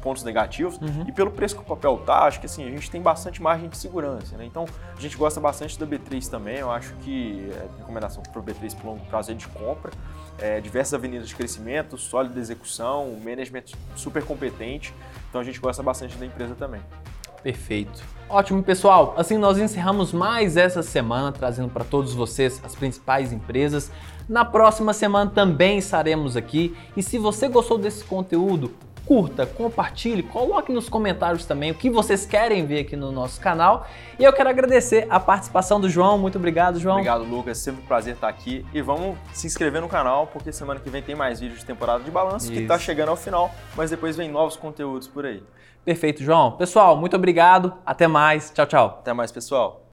pontos 0.00 0.22
negativos. 0.22 0.76
Uhum. 0.78 1.04
E 1.06 1.12
pelo 1.12 1.30
preço 1.30 1.54
que 1.56 1.62
o 1.62 1.64
papel 1.64 1.98
tá, 1.98 2.24
acho 2.24 2.40
que 2.40 2.46
assim, 2.46 2.66
a 2.66 2.70
gente 2.70 2.90
tem 2.90 3.00
bastante 3.00 3.40
margem 3.42 3.68
de 3.68 3.76
segurança. 3.76 4.36
Né? 4.36 4.44
Então, 4.44 4.64
a 4.96 5.00
gente 5.00 5.16
gosta 5.16 5.40
bastante 5.40 5.78
da 5.78 5.86
B3 5.86 6.28
também. 6.28 6.56
Eu 6.56 6.70
acho 6.70 6.94
que 6.96 7.50
a 7.74 7.78
recomendação 7.78 8.22
para 8.22 8.40
o 8.40 8.42
B3 8.42 8.74
por 8.76 8.86
longo 8.86 9.04
prazo 9.06 9.30
é 9.30 9.34
de 9.34 9.46
compra. 9.48 9.92
é, 10.40 10.60
diversas 10.60 10.94
avenidas 10.94 11.28
de 11.28 11.34
crescimento, 11.34 11.96
sólida 11.98 12.38
execução, 12.40 13.16
management 13.22 13.64
super 13.94 14.24
competente. 14.24 14.94
Então 15.28 15.40
a 15.40 15.44
gente 15.44 15.60
gosta 15.60 15.82
bastante 15.82 16.16
da 16.16 16.26
empresa 16.26 16.54
também. 16.54 16.80
Perfeito. 17.42 18.02
Ótimo, 18.28 18.62
pessoal. 18.62 19.14
Assim 19.16 19.36
nós 19.36 19.58
encerramos 19.58 20.12
mais 20.12 20.56
essa 20.56 20.82
semana 20.82 21.32
trazendo 21.32 21.68
para 21.68 21.84
todos 21.84 22.14
vocês 22.14 22.60
as 22.64 22.74
principais 22.74 23.32
empresas. 23.32 23.90
Na 24.28 24.44
próxima 24.44 24.92
semana 24.92 25.30
também 25.30 25.78
estaremos 25.78 26.36
aqui. 26.36 26.76
E 26.96 27.02
se 27.02 27.18
você 27.18 27.48
gostou 27.48 27.78
desse 27.78 28.04
conteúdo, 28.04 28.72
curta, 29.06 29.46
compartilhe, 29.46 30.22
coloque 30.22 30.72
nos 30.72 30.88
comentários 30.88 31.44
também 31.44 31.70
o 31.70 31.74
que 31.74 31.90
vocês 31.90 32.24
querem 32.24 32.64
ver 32.66 32.80
aqui 32.80 32.96
no 32.96 33.10
nosso 33.10 33.40
canal. 33.40 33.86
E 34.18 34.24
eu 34.24 34.32
quero 34.32 34.48
agradecer 34.48 35.06
a 35.10 35.18
participação 35.18 35.80
do 35.80 35.88
João. 35.88 36.18
Muito 36.18 36.38
obrigado, 36.38 36.78
João. 36.78 36.96
Obrigado, 36.96 37.24
Lucas. 37.24 37.58
Sempre 37.58 37.82
um 37.82 37.86
prazer 37.86 38.14
estar 38.14 38.28
aqui. 38.28 38.64
E 38.72 38.80
vamos 38.80 39.18
se 39.32 39.46
inscrever 39.46 39.80
no 39.80 39.88
canal, 39.88 40.26
porque 40.26 40.52
semana 40.52 40.80
que 40.80 40.90
vem 40.90 41.02
tem 41.02 41.14
mais 41.14 41.40
vídeos 41.40 41.60
de 41.60 41.66
temporada 41.66 42.04
de 42.04 42.10
balanço 42.10 42.50
que 42.50 42.60
está 42.60 42.78
chegando 42.78 43.08
ao 43.08 43.16
final, 43.16 43.50
mas 43.76 43.90
depois 43.90 44.16
vem 44.16 44.30
novos 44.30 44.56
conteúdos 44.56 45.08
por 45.08 45.26
aí. 45.26 45.42
Perfeito, 45.84 46.22
João. 46.22 46.52
Pessoal, 46.52 46.96
muito 46.96 47.16
obrigado. 47.16 47.74
Até 47.84 48.06
mais. 48.06 48.50
Tchau, 48.50 48.66
tchau. 48.66 48.86
Até 49.00 49.12
mais, 49.12 49.32
pessoal. 49.32 49.86